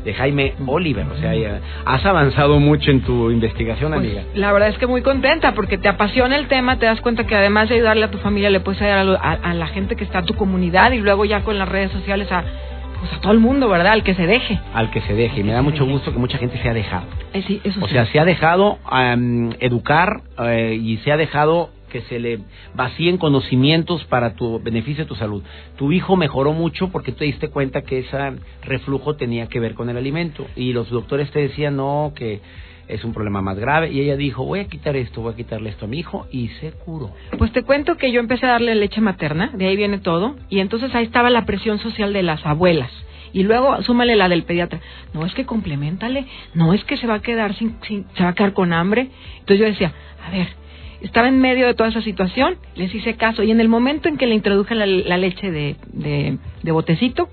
de 0.05 0.15
Jaime 0.15 0.55
Oliver. 0.67 1.07
O 1.07 1.17
sea, 1.17 1.61
has 1.85 2.05
avanzado 2.05 2.59
mucho 2.59 2.91
en 2.91 3.03
tu 3.03 3.31
investigación, 3.31 3.93
pues, 3.93 4.05
amiga. 4.05 4.23
La 4.35 4.53
verdad 4.53 4.69
es 4.69 4.79
que 4.79 4.87
muy 4.87 5.03
contenta 5.03 5.55
porque 5.55 5.79
te 5.79 5.89
apasiona 5.89 6.37
el 6.37 6.49
tema, 6.49 6.79
te 6.79 6.87
das 6.87 7.01
cuenta 7.01 7.25
que 7.25 7.35
además 7.35 7.69
de 7.69 7.77
ayudarle 7.77 8.05
a 8.05 8.11
tu 8.11 8.19
familia, 8.19 8.51
le 8.51 8.61
puedes 8.61 8.81
ayudar 8.83 9.19
a, 9.23 9.55
la 9.55 9.67
gente 9.67 9.97
que 9.97 10.05
está 10.05 10.21
en 10.21 10.27
tu 10.27 10.35
comunidad 10.35 10.93
y 10.93 10.99
luego 10.99 11.25
ya 11.25 11.43
con 11.43 11.59
las 11.59 11.69
redes 11.69 11.91
sociales 11.93 12.31
a 12.33 12.45
pues 13.01 13.15
a 13.15 13.21
todo 13.21 13.33
el 13.33 13.39
mundo, 13.39 13.69
¿verdad? 13.69 13.95
Al 13.95 14.03
que 14.03 14.15
se 14.15 14.27
deje. 14.27 14.61
Al 14.75 14.91
que 14.91 15.01
se 15.01 15.15
deje. 15.15 15.41
Y 15.41 15.43
me 15.43 15.53
da 15.53 15.63
mucho 15.63 15.87
gusto 15.87 16.13
que 16.13 16.19
mucha 16.19 16.37
gente 16.37 16.59
se 16.59 16.69
ha 16.69 16.75
dejado. 16.75 17.07
Eh, 17.33 17.43
sí, 17.47 17.61
eso 17.65 17.83
o 17.83 17.89
sea, 17.89 18.05
se 18.07 18.21
ha 18.21 18.27
dejado 18.27 18.79
educar 19.59 20.21
eh, 20.39 20.79
y 20.81 20.99
se 20.99 21.11
ha 21.11 21.17
dejado 21.17 21.71
que 21.91 22.01
se 22.03 22.19
le 22.19 22.39
vacíen 22.75 23.19
conocimientos 23.19 24.03
para 24.07 24.35
tu 24.35 24.59
beneficio 24.61 25.05
de 25.05 25.09
tu 25.09 25.17
salud. 25.17 25.43
Tu 25.77 25.93
hijo 25.93 26.17
mejoró 26.17 26.55
mucho 26.55 26.89
porque 26.89 27.13
te 27.13 27.27
diste 27.27 27.49
cuenta 27.49 27.83
que 27.83 27.99
ese 27.99 28.17
reflujo 28.63 29.17
tenía 29.17 29.49
que 29.49 29.61
ver 29.61 29.75
con 29.75 29.91
el 29.91 29.99
alimento 29.99 30.47
y 30.57 30.73
los 30.73 30.89
doctores 30.89 31.31
te 31.31 31.41
decían 31.41 31.77
no, 31.77 32.13
que 32.15 32.41
es 32.91 33.05
un 33.05 33.13
problema 33.13 33.41
más 33.41 33.59
grave. 33.59 33.91
Y 33.91 34.01
ella 34.01 34.17
dijo, 34.17 34.45
voy 34.45 34.61
a 34.61 34.69
quitar 34.69 34.97
esto, 34.97 35.23
voy 35.23 35.33
a 35.33 35.37
quitarle 35.37 35.71
esto 35.71 35.85
a 35.85 35.89
mi 35.89 35.99
hijo 35.99 36.27
y 36.31 36.49
se 36.61 36.73
curó. 36.73 37.11
Pues 37.39 37.53
te 37.53 37.63
cuento 37.63 37.97
que 37.97 38.13
yo 38.13 38.21
empecé 38.21 38.47
a 38.47 38.51
darle 38.51 38.75
leche 38.75 39.01
materna, 39.01 39.51
de 39.55 39.67
ahí 39.67 39.77
viene 39.77 39.99
todo, 39.99 40.37
y 40.49 40.61
entonces 40.61 40.95
ahí 40.95 41.05
estaba 41.05 41.31
la 41.31 41.47
presión 41.47 41.79
social 41.79 42.13
de 42.13 42.23
las 42.23 42.45
abuelas 42.45 42.91
Y 43.33 43.45
luego 43.45 43.83
súmale 43.83 44.17
la 44.17 44.29
del 44.29 44.43
pediatra. 44.43 44.81
No 45.15 45.25
es 45.25 45.35
que 45.35 45.47
complementale, 45.47 46.27
no 46.55 46.75
es 46.75 46.85
que 46.85 46.97
se 46.97 47.07
va 47.07 47.15
a 47.15 47.23
quedar 47.23 47.55
sin, 47.55 47.77
sin 47.87 48.07
se 48.17 48.23
va 48.25 48.31
a 48.31 48.35
quedar 48.35 48.53
con 48.53 48.73
hambre. 48.73 49.09
Entonces 49.39 49.59
yo 49.59 49.67
decía, 49.67 49.93
a 50.27 50.31
ver, 50.31 50.49
estaba 51.01 51.29
en 51.29 51.41
medio 51.41 51.67
de 51.67 51.75
toda 51.75 51.89
esa 51.89 52.03
situación, 52.03 52.57
les 52.75 52.95
hice 52.95 53.15
caso 53.15 53.43
y 53.43 53.51
en 53.51 53.61
el 53.61 53.69
momento 53.69 54.09
en 54.09 54.17
que 54.17 54.27
le 54.27 54.35
introduje 54.35 54.75
la, 54.75 54.87
leche 55.17 55.51
de, 55.51 55.77
de, 55.93 56.73
botecito, 56.73 57.29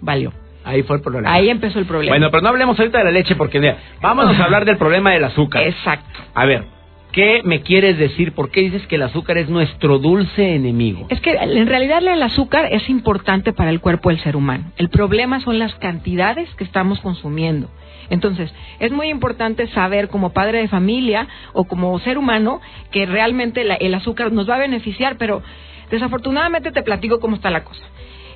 valió. 0.00 0.32
Ahí 0.64 0.82
fue 0.82 0.96
el 0.96 1.02
problema. 1.02 1.32
Ahí 1.32 1.48
empezó 1.48 1.78
el 1.78 1.86
problema. 1.86 2.12
Bueno, 2.12 2.30
pero 2.30 2.42
no 2.42 2.48
hablemos 2.50 2.78
ahorita 2.78 2.98
de 2.98 3.04
la 3.04 3.10
leche 3.10 3.34
porque 3.34 3.60
mira, 3.60 3.78
vámonos 4.00 4.38
a 4.38 4.44
hablar 4.44 4.64
del 4.64 4.76
problema 4.76 5.12
del 5.12 5.24
azúcar. 5.24 5.62
Exacto. 5.62 6.20
A 6.34 6.44
ver, 6.44 6.64
¿qué 7.12 7.42
me 7.44 7.62
quieres 7.62 7.98
decir? 7.98 8.32
¿Por 8.32 8.50
qué 8.50 8.60
dices 8.60 8.86
que 8.86 8.96
el 8.96 9.02
azúcar 9.02 9.38
es 9.38 9.48
nuestro 9.48 9.98
dulce 9.98 10.54
enemigo? 10.54 11.06
Es 11.10 11.20
que 11.20 11.32
en 11.32 11.66
realidad 11.66 12.02
el 12.06 12.22
azúcar 12.22 12.68
es 12.70 12.88
importante 12.88 13.52
para 13.52 13.70
el 13.70 13.80
cuerpo 13.80 14.10
del 14.10 14.20
ser 14.20 14.36
humano. 14.36 14.72
El 14.76 14.88
problema 14.88 15.40
son 15.40 15.58
las 15.58 15.74
cantidades 15.76 16.48
que 16.54 16.64
estamos 16.64 17.00
consumiendo. 17.00 17.68
Entonces, 18.10 18.52
es 18.80 18.90
muy 18.90 19.08
importante 19.08 19.68
saber 19.68 20.08
como 20.08 20.32
padre 20.32 20.58
de 20.58 20.68
familia 20.68 21.28
o 21.52 21.64
como 21.64 21.98
ser 22.00 22.18
humano 22.18 22.60
que 22.90 23.06
realmente 23.06 23.62
el 23.62 23.94
azúcar 23.94 24.32
nos 24.32 24.50
va 24.50 24.56
a 24.56 24.58
beneficiar, 24.58 25.16
pero 25.16 25.42
desafortunadamente 25.90 26.72
te 26.72 26.82
platico 26.82 27.20
cómo 27.20 27.36
está 27.36 27.50
la 27.50 27.64
cosa. 27.64 27.84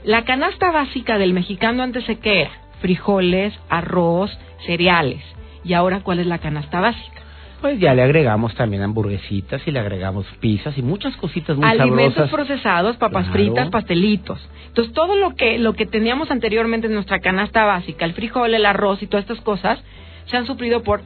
La 0.04 0.24
canasta 0.24 0.70
básica 0.70 1.18
del 1.18 1.32
mexicano 1.32 1.82
antes 1.82 2.04
se 2.04 2.18
qué 2.20 2.42
era? 2.42 2.50
Frijoles, 2.80 3.58
arroz, 3.68 4.38
cereales. 4.66 5.22
¿Y 5.64 5.72
ahora 5.72 6.00
cuál 6.00 6.20
es 6.20 6.26
la 6.26 6.38
canasta 6.38 6.80
básica? 6.80 7.23
Pues 7.64 7.80
ya 7.80 7.94
le 7.94 8.02
agregamos 8.02 8.54
también 8.56 8.82
hamburguesitas 8.82 9.66
y 9.66 9.70
le 9.70 9.78
agregamos 9.78 10.26
pizzas 10.38 10.76
y 10.76 10.82
muchas 10.82 11.16
cositas 11.16 11.56
muy 11.56 11.66
Alimentos 11.66 12.28
procesados, 12.28 12.98
papas 12.98 13.26
fritas, 13.30 13.70
pastelitos. 13.70 14.38
Entonces, 14.66 14.92
todo 14.92 15.16
lo 15.16 15.34
que 15.34 15.58
lo 15.58 15.72
que 15.72 15.86
teníamos 15.86 16.30
anteriormente 16.30 16.88
en 16.88 16.92
nuestra 16.92 17.20
canasta 17.20 17.64
básica, 17.64 18.04
el 18.04 18.12
frijol, 18.12 18.52
el 18.52 18.66
arroz 18.66 19.02
y 19.02 19.06
todas 19.06 19.24
estas 19.24 19.40
cosas, 19.40 19.82
se 20.26 20.36
han 20.36 20.46
suplido 20.46 20.82
por 20.82 21.02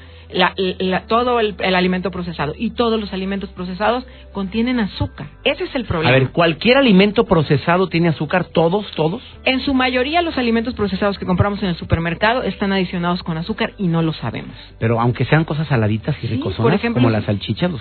todo 1.07 1.40
el, 1.40 1.74
alimento 1.74 2.11
procesado. 2.11 2.54
Y 2.57 2.70
todos 2.70 3.00
los 3.00 3.12
alimentos 3.12 3.50
procesados 3.50 4.04
contienen 4.33 4.81
azúcar. 4.81 5.28
Ese 5.44 5.64
es 5.64 5.74
el 5.74 5.85
problema. 5.85 6.14
A 6.14 6.18
ver, 6.18 6.31
¿cualquier 6.31 6.76
alimento 6.76 7.24
procesado 7.24 7.88
tiene 7.88 8.09
azúcar? 8.09 8.46
¿Todos? 8.46 8.87
¿Todos? 8.94 9.22
En 9.44 9.61
su 9.61 9.74
mayoría, 9.74 10.22
los 10.22 10.37
alimentos 10.37 10.74
procesados 10.74 11.18
que 11.18 11.26
compramos 11.26 11.62
en 11.62 11.70
el 11.70 11.76
supermercado 11.76 12.42
están 12.42 12.72
adicionados 12.72 13.22
con 13.22 13.38
azúcar 13.38 13.72
y 13.78 13.87
no 13.88 14.02
lo 14.02 14.12
sabemos. 14.12 14.54
Pero 14.78 15.00
aunque 15.00 15.24
sean 15.24 15.44
cosas 15.44 15.68
saladitas 15.68 16.16
y 16.22 16.28
sí, 16.28 16.42
por 16.57 16.74
ejemplo, 16.74 17.02
como 17.02 17.11
las 17.11 17.24
salchichas, 17.24 17.70
los... 17.70 17.81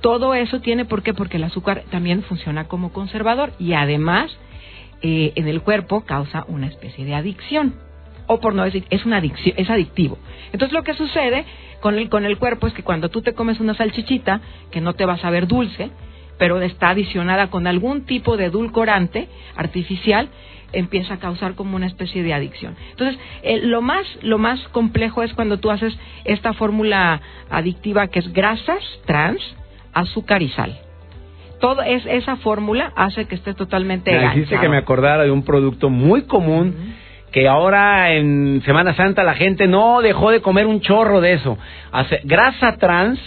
todo 0.00 0.34
eso 0.34 0.60
tiene, 0.60 0.84
¿por 0.84 1.02
qué? 1.02 1.12
Porque 1.14 1.36
el 1.38 1.44
azúcar 1.44 1.84
también 1.90 2.22
funciona 2.22 2.68
como 2.68 2.92
conservador 2.92 3.52
y 3.58 3.72
además 3.72 4.30
eh, 5.02 5.32
en 5.34 5.48
el 5.48 5.62
cuerpo 5.62 6.02
causa 6.02 6.44
una 6.48 6.66
especie 6.66 7.04
de 7.04 7.14
adicción 7.14 7.74
o 8.30 8.38
por 8.38 8.54
no 8.54 8.62
decir, 8.62 8.84
es 8.90 9.04
una 9.04 9.16
adicción, 9.16 9.56
es 9.58 9.68
adictivo. 9.68 10.16
Entonces 10.52 10.72
lo 10.72 10.84
que 10.84 10.94
sucede 10.94 11.44
con 11.80 11.98
el, 11.98 12.08
con 12.08 12.24
el 12.24 12.38
cuerpo 12.38 12.68
es 12.68 12.72
que 12.74 12.84
cuando 12.84 13.08
tú 13.08 13.22
te 13.22 13.34
comes 13.34 13.58
una 13.58 13.74
salchichita, 13.74 14.40
que 14.70 14.80
no 14.80 14.94
te 14.94 15.04
va 15.04 15.14
a 15.14 15.18
saber 15.18 15.48
dulce, 15.48 15.90
pero 16.38 16.60
está 16.62 16.90
adicionada 16.90 17.48
con 17.48 17.66
algún 17.66 18.06
tipo 18.06 18.36
de 18.36 18.44
edulcorante 18.44 19.28
artificial, 19.56 20.28
empieza 20.72 21.14
a 21.14 21.18
causar 21.18 21.56
como 21.56 21.74
una 21.74 21.88
especie 21.88 22.22
de 22.22 22.32
adicción. 22.32 22.76
Entonces, 22.90 23.18
lo 23.64 23.82
más 23.82 24.06
lo 24.22 24.38
más 24.38 24.60
complejo 24.68 25.24
es 25.24 25.34
cuando 25.34 25.58
tú 25.58 25.72
haces 25.72 25.98
esta 26.24 26.52
fórmula 26.52 27.20
adictiva 27.50 28.06
que 28.06 28.20
es 28.20 28.32
grasas 28.32 28.84
trans, 29.06 29.42
azúcar 29.92 30.40
y 30.40 30.50
sal. 30.50 30.78
Todo 31.58 31.82
es 31.82 32.06
esa 32.06 32.36
fórmula 32.36 32.92
hace 32.94 33.24
que 33.24 33.34
esté 33.34 33.54
totalmente 33.54 34.12
Me 34.12 34.28
dijiste 34.28 34.56
que 34.60 34.68
me 34.68 34.78
acordara 34.78 35.24
de 35.24 35.32
un 35.32 35.42
producto 35.42 35.90
muy 35.90 36.22
común 36.22 36.99
que 37.32 37.48
ahora 37.48 38.12
en 38.12 38.62
Semana 38.64 38.94
Santa 38.94 39.22
la 39.24 39.34
gente 39.34 39.66
no 39.66 40.00
dejó 40.00 40.30
de 40.30 40.40
comer 40.40 40.66
un 40.66 40.80
chorro 40.80 41.20
de 41.20 41.34
eso. 41.34 41.58
Hace, 41.92 42.20
grasa 42.24 42.76
trans, 42.76 43.20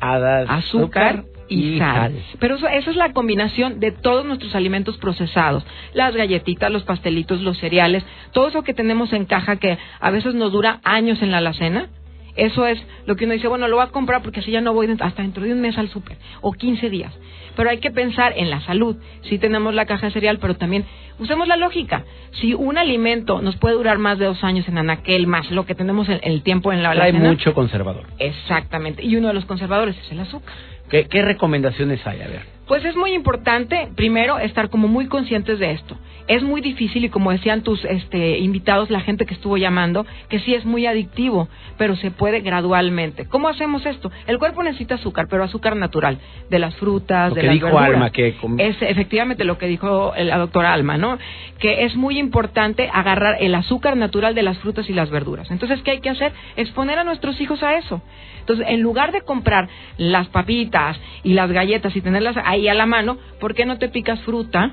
azúcar, 0.00 1.24
y, 1.48 1.78
sal. 1.78 2.14
Pero 2.38 2.56
eso, 2.56 2.68
es 2.68 2.96
la 2.96 3.12
combinación 3.12 3.80
de 3.80 3.92
todos 3.92 4.24
nuestros 4.24 4.54
alimentos 4.54 4.96
procesados. 4.98 5.64
Las 5.92 6.14
galletitas, 6.16 6.70
los 6.70 6.84
pastelitos, 6.84 7.40
los 7.42 7.58
cereales, 7.58 8.04
todo 8.32 8.48
eso 8.48 8.62
que 8.62 8.74
tenemos 8.74 9.12
en 9.12 9.26
caja 9.26 9.56
que 9.56 9.78
a 10.00 10.10
veces 10.10 10.34
nos 10.34 10.52
dura 10.52 10.80
años 10.84 11.22
en 11.22 11.30
la 11.30 11.38
alacena. 11.38 11.88
Eso 12.36 12.66
es 12.66 12.80
lo 13.06 13.16
que 13.16 13.24
uno 13.24 13.34
dice, 13.34 13.48
bueno, 13.48 13.68
lo 13.68 13.76
voy 13.76 13.84
a 13.84 13.90
comprar 13.90 14.22
porque 14.22 14.40
así 14.40 14.50
ya 14.50 14.60
no 14.60 14.72
voy 14.72 14.88
hasta 14.98 15.22
dentro 15.22 15.44
de 15.44 15.52
un 15.52 15.60
mes 15.60 15.78
al 15.78 15.88
súper 15.88 16.16
o 16.40 16.52
15 16.52 16.90
días. 16.90 17.12
Pero 17.56 17.70
hay 17.70 17.78
que 17.78 17.90
pensar 17.90 18.32
en 18.36 18.50
la 18.50 18.60
salud. 18.62 18.96
Sí 19.22 19.38
tenemos 19.38 19.74
la 19.74 19.86
caja 19.86 20.06
de 20.06 20.12
cereal, 20.12 20.38
pero 20.40 20.56
también 20.56 20.84
usemos 21.18 21.46
la 21.46 21.56
lógica. 21.56 22.04
Si 22.40 22.54
un 22.54 22.78
alimento 22.78 23.40
nos 23.40 23.56
puede 23.56 23.76
durar 23.76 23.98
más 23.98 24.18
de 24.18 24.26
dos 24.26 24.42
años 24.42 24.66
en 24.68 24.78
anaquel, 24.78 25.26
más 25.26 25.50
lo 25.50 25.64
que 25.64 25.74
tenemos 25.74 26.08
en 26.08 26.20
el 26.22 26.42
tiempo 26.42 26.72
en 26.72 26.82
la 26.82 26.90
Hay 26.90 27.12
mucho 27.12 27.54
conservador. 27.54 28.06
Exactamente. 28.18 29.04
Y 29.04 29.16
uno 29.16 29.28
de 29.28 29.34
los 29.34 29.44
conservadores 29.44 29.96
es 29.96 30.10
el 30.10 30.20
azúcar. 30.20 30.54
¿Qué, 30.90 31.06
¿Qué 31.06 31.22
recomendaciones 31.22 32.04
hay? 32.06 32.20
A 32.22 32.28
ver. 32.28 32.53
Pues 32.66 32.84
es 32.84 32.96
muy 32.96 33.12
importante, 33.12 33.88
primero, 33.94 34.38
estar 34.38 34.70
como 34.70 34.88
muy 34.88 35.06
conscientes 35.06 35.58
de 35.58 35.72
esto. 35.72 35.96
Es 36.26 36.42
muy 36.42 36.62
difícil 36.62 37.04
y 37.04 37.10
como 37.10 37.30
decían 37.30 37.62
tus 37.62 37.84
este, 37.84 38.38
invitados, 38.38 38.88
la 38.88 39.00
gente 39.00 39.26
que 39.26 39.34
estuvo 39.34 39.58
llamando, 39.58 40.06
que 40.30 40.40
sí 40.40 40.54
es 40.54 40.64
muy 40.64 40.86
adictivo, 40.86 41.48
pero 41.76 41.96
se 41.96 42.10
puede 42.10 42.40
gradualmente. 42.40 43.26
¿Cómo 43.26 43.48
hacemos 43.48 43.84
esto? 43.84 44.10
El 44.26 44.38
cuerpo 44.38 44.62
necesita 44.62 44.94
azúcar, 44.94 45.26
pero 45.28 45.44
azúcar 45.44 45.76
natural, 45.76 46.18
de 46.48 46.58
las 46.58 46.74
frutas, 46.76 47.34
de 47.34 47.42
las 47.42 47.54
dijo 47.54 47.78
Alma 47.78 48.08
que 48.10 48.34
es 48.58 48.76
efectivamente 48.80 49.44
lo 49.44 49.58
que 49.58 49.66
dijo 49.66 50.14
la 50.16 50.38
doctora 50.38 50.72
Alma, 50.72 50.96
¿no? 50.96 51.18
Que 51.58 51.84
es 51.84 51.94
muy 51.94 52.18
importante 52.18 52.88
agarrar 52.90 53.36
el 53.40 53.54
azúcar 53.54 53.98
natural 53.98 54.34
de 54.34 54.42
las 54.42 54.56
frutas 54.58 54.88
y 54.88 54.94
las 54.94 55.10
verduras. 55.10 55.50
Entonces, 55.50 55.82
¿qué 55.82 55.90
hay 55.90 56.00
que 56.00 56.08
hacer? 56.08 56.32
Exponer 56.56 56.98
a 56.98 57.04
nuestros 57.04 57.38
hijos 57.42 57.62
a 57.62 57.76
eso. 57.76 58.00
Entonces, 58.40 58.66
en 58.68 58.82
lugar 58.82 59.10
de 59.12 59.22
comprar 59.22 59.68
las 59.96 60.28
papitas 60.28 60.98
y 61.22 61.32
las 61.32 61.50
galletas 61.50 61.96
y 61.96 62.02
tenerlas 62.02 62.36
ahí 62.54 62.68
a 62.68 62.74
la 62.74 62.86
mano, 62.86 63.18
¿por 63.40 63.54
qué 63.54 63.66
no 63.66 63.78
te 63.78 63.88
picas 63.88 64.20
fruta 64.22 64.72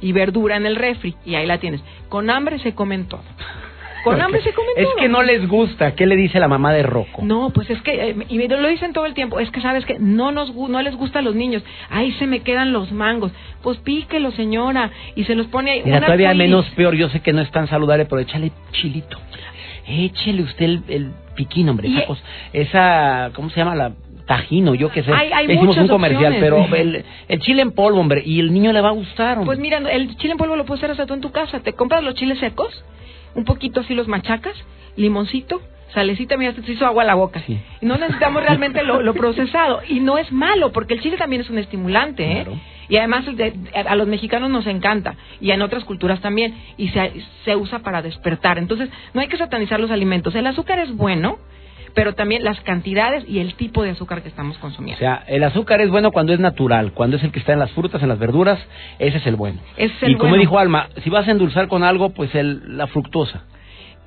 y 0.00 0.12
verdura 0.12 0.56
en 0.56 0.66
el 0.66 0.76
refri? 0.76 1.16
Y 1.24 1.34
ahí 1.34 1.46
la 1.46 1.58
tienes. 1.58 1.82
Con 2.08 2.30
hambre 2.30 2.58
se 2.58 2.74
comen 2.74 3.06
todo. 3.08 3.22
Con 4.04 4.20
hambre 4.20 4.40
se 4.42 4.52
comen 4.52 4.70
es 4.76 4.84
todo. 4.84 4.96
Es 4.96 5.02
que 5.02 5.08
no 5.08 5.22
les 5.22 5.46
gusta. 5.46 5.94
¿Qué 5.94 6.06
le 6.06 6.16
dice 6.16 6.40
la 6.40 6.48
mamá 6.48 6.72
de 6.72 6.82
Rocco? 6.82 7.22
No, 7.22 7.50
pues 7.50 7.68
es 7.68 7.82
que, 7.82 8.10
eh, 8.10 8.16
y 8.28 8.38
me 8.38 8.48
lo 8.48 8.68
dicen 8.68 8.92
todo 8.92 9.04
el 9.04 9.14
tiempo, 9.14 9.40
es 9.40 9.50
que 9.50 9.60
sabes 9.60 9.84
que 9.84 9.98
no 9.98 10.32
nos 10.32 10.54
no 10.54 10.80
les 10.80 10.94
gusta 10.96 11.18
a 11.18 11.22
los 11.22 11.34
niños. 11.34 11.62
Ahí 11.90 12.12
se 12.12 12.26
me 12.26 12.40
quedan 12.40 12.72
los 12.72 12.92
mangos. 12.92 13.32
Pues 13.62 13.78
píquelo, 13.78 14.30
señora. 14.32 14.90
Y 15.16 15.24
se 15.24 15.34
los 15.34 15.48
pone 15.48 15.72
ahí. 15.72 15.82
Mira, 15.84 16.00
todavía 16.00 16.32
menos 16.34 16.64
peor. 16.70 16.94
Yo 16.94 17.08
sé 17.10 17.20
que 17.20 17.32
no 17.32 17.42
es 17.42 17.50
tan 17.50 17.68
saludable, 17.68 18.06
pero 18.06 18.20
échale 18.20 18.52
chilito. 18.72 19.18
Échele 19.86 20.42
usted 20.42 20.80
el, 20.88 21.12
piquín, 21.34 21.68
hombre. 21.68 21.88
Esa, 21.88 22.06
cosa, 22.06 22.22
esa, 22.52 23.30
¿cómo 23.34 23.50
se 23.50 23.56
llama? 23.56 23.74
La 23.74 23.92
tajino, 24.30 24.76
yo 24.76 24.92
qué 24.92 25.02
sé. 25.02 25.12
Hay, 25.12 25.50
Hicimos 25.50 25.76
un 25.76 25.88
comercial, 25.88 26.36
pero 26.38 26.64
el, 26.76 27.04
chile 27.40 27.62
en 27.62 27.72
polvo, 27.72 27.98
hombre, 27.98 28.22
y 28.24 28.38
el 28.38 28.52
niño 28.52 28.72
le 28.72 28.80
va 28.80 28.90
a 28.90 28.92
gustar. 28.92 29.38
Hombre. 29.38 29.46
Pues 29.46 29.58
mira, 29.58 29.78
el 29.78 30.16
chile 30.18 30.32
en 30.32 30.38
polvo 30.38 30.54
lo 30.54 30.64
puedes 30.64 30.80
hacer 30.80 30.92
hasta 30.92 31.04
tú 31.04 31.14
en 31.14 31.20
tu 31.20 31.32
casa. 31.32 31.58
Te 31.58 31.72
compras 31.72 32.04
los 32.04 32.14
chiles 32.14 32.38
secos, 32.38 32.84
un 33.34 33.44
poquito 33.44 33.80
así 33.80 33.92
los 33.92 34.06
machacas, 34.06 34.54
limoncito, 34.94 35.60
salecita, 35.92 36.36
mira, 36.36 36.52
te 36.52 36.70
hizo 36.70 36.86
agua 36.86 37.02
a 37.02 37.06
la 37.06 37.16
boca. 37.16 37.42
Sí. 37.44 37.58
Y 37.80 37.86
no 37.86 37.98
necesitamos 37.98 38.44
realmente 38.44 38.84
lo, 38.84 39.14
procesado. 39.14 39.80
Y 39.88 39.98
no 39.98 40.16
es 40.16 40.30
malo, 40.30 40.70
porque 40.70 40.94
el 40.94 41.00
chile 41.00 41.16
también 41.16 41.42
es 41.42 41.50
un 41.50 41.58
estimulante, 41.58 42.22
¿eh? 42.22 42.46
Y 42.88 42.98
además 42.98 43.24
a 43.84 43.96
los 43.96 44.06
mexicanos 44.06 44.48
nos 44.48 44.68
encanta, 44.68 45.16
y 45.40 45.50
en 45.50 45.60
otras 45.62 45.82
culturas 45.82 46.20
también, 46.20 46.54
y 46.76 46.88
se, 46.90 47.14
se 47.44 47.56
usa 47.56 47.80
para 47.80 48.00
despertar. 48.00 48.58
Entonces, 48.58 48.90
no 49.12 49.22
hay 49.22 49.26
que 49.26 49.38
satanizar 49.38 49.80
los 49.80 49.90
alimentos. 49.90 50.36
El 50.36 50.46
azúcar 50.46 50.78
es 50.78 50.94
bueno, 50.94 51.38
pero 51.94 52.14
también 52.14 52.44
las 52.44 52.60
cantidades 52.60 53.24
y 53.28 53.38
el 53.40 53.54
tipo 53.54 53.82
de 53.82 53.90
azúcar 53.90 54.22
que 54.22 54.28
estamos 54.28 54.58
consumiendo. 54.58 54.96
O 54.96 54.98
sea, 54.98 55.24
el 55.26 55.42
azúcar 55.44 55.80
es 55.80 55.90
bueno 55.90 56.12
cuando 56.12 56.32
es 56.32 56.40
natural, 56.40 56.92
cuando 56.92 57.16
es 57.16 57.24
el 57.24 57.32
que 57.32 57.38
está 57.38 57.52
en 57.52 57.58
las 57.58 57.70
frutas, 57.72 58.02
en 58.02 58.08
las 58.08 58.18
verduras, 58.18 58.58
ese 58.98 59.18
es 59.18 59.26
el 59.26 59.36
bueno. 59.36 59.60
y 59.76 60.14
como 60.16 60.36
dijo 60.36 60.58
Alma, 60.58 60.88
si 61.02 61.10
vas 61.10 61.26
a 61.28 61.30
endulzar 61.30 61.68
con 61.68 61.82
algo, 61.82 62.10
pues 62.10 62.34
el, 62.34 62.76
la 62.76 62.86
fructosa 62.86 63.44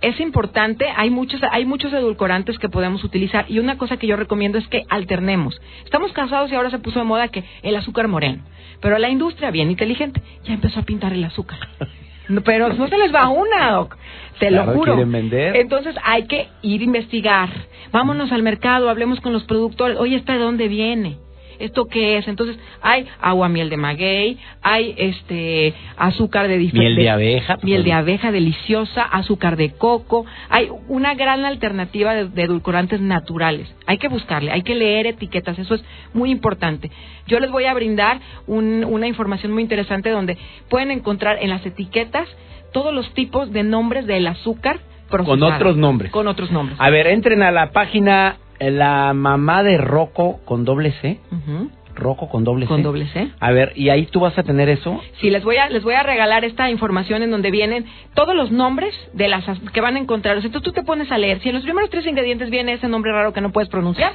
es 0.03 0.19
importante, 0.19 0.85
hay 0.97 1.09
muchos, 1.09 1.41
hay 1.49 1.65
muchos 1.65 1.93
edulcorantes 1.93 2.59
que 2.59 2.67
podemos 2.67 3.05
utilizar 3.05 3.45
y 3.49 3.59
una 3.59 3.77
cosa 3.77 3.95
que 3.95 4.05
yo 4.05 4.17
recomiendo 4.17 4.57
es 4.57 4.67
que 4.67 4.83
alternemos. 4.89 5.61
Estamos 5.85 6.11
cansados 6.11 6.51
y 6.51 6.55
ahora 6.55 6.69
se 6.69 6.79
puso 6.79 6.99
de 6.99 7.05
moda 7.05 7.29
que 7.29 7.45
el 7.61 7.73
azúcar 7.77 8.09
moreno, 8.09 8.43
pero 8.81 8.97
la 8.97 9.09
industria 9.09 9.49
bien 9.49 9.71
inteligente 9.71 10.21
ya 10.43 10.55
empezó 10.55 10.81
a 10.81 10.83
pintar 10.83 11.13
el 11.13 11.23
azúcar. 11.23 11.57
Pero 12.45 12.73
no 12.73 12.87
se 12.87 12.97
les 12.97 13.13
va 13.13 13.29
una, 13.29 13.71
doc. 13.71 13.97
Te 14.39 14.49
lo 14.49 14.65
juro. 14.65 14.95
Vender. 15.05 15.55
Entonces 15.55 15.95
hay 16.03 16.23
que 16.27 16.47
ir 16.61 16.81
a 16.81 16.83
investigar. 16.83 17.49
Vámonos 17.91 18.31
al 18.31 18.43
mercado, 18.43 18.89
hablemos 18.89 19.19
con 19.21 19.33
los 19.33 19.43
productores. 19.43 19.97
Oye, 19.97 20.15
¿esta 20.15 20.33
de 20.33 20.39
dónde 20.39 20.67
viene? 20.67 21.17
¿Esto 21.59 21.85
qué 21.87 22.17
es? 22.17 22.27
Entonces, 22.27 22.57
hay 22.81 23.05
agua 23.21 23.49
miel 23.49 23.69
de 23.69 23.77
maguey, 23.77 24.37
hay 24.61 24.93
este 24.97 25.73
azúcar 25.97 26.47
de 26.47 26.57
Miel 26.57 26.95
de 26.95 27.09
abeja. 27.09 27.57
Miel 27.61 27.83
de 27.83 27.93
abeja 27.93 28.31
deliciosa, 28.31 29.03
azúcar 29.03 29.55
de 29.57 29.71
coco. 29.71 30.25
Hay 30.49 30.69
una 30.87 31.13
gran 31.15 31.45
alternativa 31.45 32.13
de, 32.13 32.25
de 32.29 32.43
edulcorantes 32.43 32.99
naturales. 33.01 33.73
Hay 33.85 33.97
que 33.97 34.07
buscarle, 34.07 34.51
hay 34.51 34.63
que 34.63 34.75
leer 34.75 35.07
etiquetas, 35.07 35.57
eso 35.59 35.75
es 35.75 35.83
muy 36.13 36.31
importante. 36.31 36.89
Yo 37.27 37.39
les 37.39 37.51
voy 37.51 37.65
a 37.65 37.73
brindar 37.73 38.19
un- 38.47 38.83
una 38.85 39.07
información 39.07 39.51
muy 39.51 39.61
interesante 39.63 40.09
donde 40.09 40.37
pueden 40.69 40.91
encontrar 40.91 41.37
en 41.41 41.49
las 41.49 41.65
etiquetas 41.65 42.27
todos 42.71 42.93
los 42.93 43.13
tipos 43.13 43.51
de 43.51 43.63
nombres 43.63 44.05
del 44.07 44.25
azúcar 44.27 44.79
Con 45.25 45.43
otros 45.43 45.77
nombres. 45.77 46.11
Con 46.11 46.27
otros 46.27 46.49
nombres. 46.51 46.75
A 46.79 46.89
ver, 46.89 47.05
entren 47.07 47.43
a 47.43 47.51
la 47.51 47.71
página 47.71 48.37
La 48.71 49.13
Mamá 49.13 49.63
de 49.63 49.77
Rocco 49.77 50.39
con 50.45 50.65
doble 50.65 50.93
C. 51.01 51.19
Ujú. 51.31 51.69
Rocco 51.95 52.27
con 52.27 52.43
doble 52.43 52.65
C. 52.65 52.69
Con 52.69 52.83
doble 52.83 53.07
C. 53.07 53.29
A 53.39 53.51
ver, 53.51 53.73
y 53.75 53.89
ahí 53.89 54.05
tú 54.07 54.19
vas 54.19 54.37
a 54.37 54.43
tener 54.43 54.69
eso. 54.69 55.01
Sí, 55.21 55.29
les 55.29 55.43
voy 55.43 55.57
a 55.57 55.69
les 55.69 55.83
voy 55.83 55.93
a 55.93 56.03
regalar 56.03 56.43
esta 56.43 56.69
información 56.69 57.23
en 57.23 57.31
donde 57.31 57.51
vienen 57.51 57.85
todos 58.13 58.35
los 58.35 58.51
nombres 58.51 58.93
de 59.13 59.27
las 59.27 59.45
que 59.71 59.81
van 59.81 59.95
a 59.95 59.99
encontrar. 59.99 60.37
O 60.37 60.41
sea, 60.41 60.47
entonces 60.47 60.65
tú 60.65 60.73
te 60.73 60.85
pones 60.85 61.11
a 61.11 61.17
leer. 61.17 61.39
Si 61.41 61.49
en 61.49 61.55
los 61.55 61.63
primeros 61.63 61.89
tres 61.89 62.05
ingredientes 62.05 62.49
viene 62.49 62.73
ese 62.73 62.87
nombre 62.87 63.11
raro 63.11 63.33
que 63.33 63.41
no 63.41 63.51
puedes 63.51 63.69
pronunciar, 63.69 64.13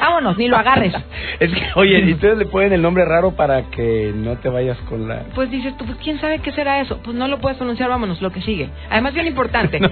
vámonos, 0.00 0.36
ni 0.36 0.48
lo 0.48 0.56
agarres. 0.56 0.94
es 1.40 1.52
que, 1.52 1.66
oye, 1.74 2.00
y 2.00 2.12
ustedes 2.12 2.38
le 2.38 2.46
ponen 2.46 2.72
el 2.72 2.82
nombre 2.82 3.04
raro 3.04 3.32
para 3.32 3.70
que 3.70 4.12
no 4.14 4.36
te 4.36 4.48
vayas 4.48 4.78
con 4.88 5.08
la... 5.08 5.24
Pues 5.34 5.50
dices 5.50 5.76
tú, 5.76 5.84
pues 5.86 5.98
quién 6.02 6.20
sabe 6.20 6.40
qué 6.40 6.52
será 6.52 6.80
eso. 6.80 6.98
Pues 7.02 7.16
no 7.16 7.28
lo 7.28 7.38
puedes 7.38 7.58
pronunciar, 7.58 7.88
vámonos, 7.88 8.20
lo 8.20 8.30
que 8.30 8.42
sigue. 8.42 8.68
Además, 8.90 9.14
bien 9.14 9.26
importante. 9.26 9.80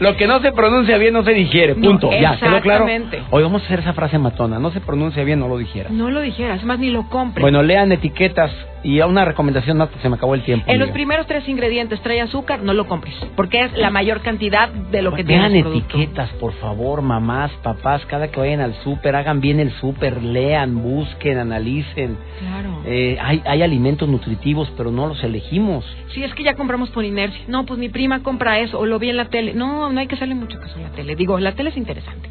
Lo 0.00 0.16
que 0.16 0.26
no 0.26 0.40
se 0.40 0.52
pronuncia 0.52 0.98
bien 0.98 1.14
no 1.14 1.24
se 1.24 1.32
digiere, 1.32 1.74
No, 1.74 1.88
punto. 1.88 2.10
ya, 2.10 2.38
¿quedó 2.38 2.60
claro? 2.60 2.86
Hoy 3.30 3.42
vamos 3.42 3.62
a 3.62 3.64
hacer 3.66 3.80
esa 3.80 3.92
frase 3.92 4.18
matona. 4.18 4.58
No 4.58 4.70
se 4.70 4.80
pronuncia 4.80 5.24
bien, 5.24 5.40
no 5.40 5.48
lo 5.48 5.58
dijera. 5.58 5.90
No 5.90 6.10
lo 6.10 6.20
dijeras, 6.20 6.58
además 6.58 6.78
ni 6.78 6.90
lo 6.90 7.08
compres. 7.08 7.42
Bueno, 7.42 7.62
lean 7.62 7.92
etiquetas 7.92 8.50
y 8.84 9.00
a 9.00 9.06
una 9.06 9.24
recomendación 9.24 9.78
más, 9.78 9.88
porque 9.88 10.02
se 10.02 10.08
me 10.10 10.16
acabó 10.16 10.34
el 10.34 10.42
tiempo. 10.42 10.70
en 10.70 10.78
los 10.78 10.90
primeros 10.90 11.26
tres 11.26 11.48
ingredientes 11.48 12.00
trae 12.02 12.20
azúcar, 12.20 12.62
no 12.62 12.74
lo 12.74 12.86
compres, 12.86 13.14
porque 13.34 13.62
es 13.62 13.72
la 13.78 13.90
mayor 13.90 14.20
cantidad 14.20 14.68
de 14.68 15.00
lo 15.00 15.14
que 15.14 15.24
tiene 15.24 15.48
Vean 15.48 15.66
etiquetas, 15.66 16.28
por 16.34 16.52
favor, 16.54 17.00
mamás, 17.00 17.50
papás, 17.62 18.04
cada 18.06 18.28
que 18.30 18.38
vayan 18.38 18.60
al 18.60 18.74
súper, 18.84 19.16
hagan 19.16 19.40
bien 19.40 19.58
el 19.58 19.72
súper, 19.80 20.22
lean, 20.22 20.82
busquen, 20.82 21.38
analicen. 21.38 22.18
Claro. 22.38 22.82
Eh, 22.84 23.16
hay, 23.20 23.42
hay 23.46 23.62
alimentos 23.62 24.06
nutritivos, 24.08 24.70
pero 24.76 24.90
no 24.90 25.06
los 25.06 25.24
elegimos. 25.24 25.84
Sí, 26.12 26.22
es 26.22 26.34
que 26.34 26.44
ya 26.44 26.54
compramos 26.54 26.90
por 26.90 27.04
inercia. 27.04 27.40
No, 27.48 27.64
pues 27.64 27.80
mi 27.80 27.88
prima 27.88 28.22
compra 28.22 28.60
eso, 28.60 28.78
o 28.78 28.86
lo 28.86 28.98
vi 28.98 29.08
en 29.08 29.16
la 29.16 29.24
tele. 29.26 29.54
No, 29.54 29.63
no 29.64 30.00
hay 30.00 30.06
que 30.06 30.14
hacerle 30.14 30.34
mucho 30.34 30.58
caso 30.58 30.78
a 30.78 30.82
la 30.82 30.90
tele. 30.90 31.16
Digo, 31.16 31.38
la 31.38 31.52
tele 31.52 31.70
es 31.70 31.76
interesante. 31.76 32.30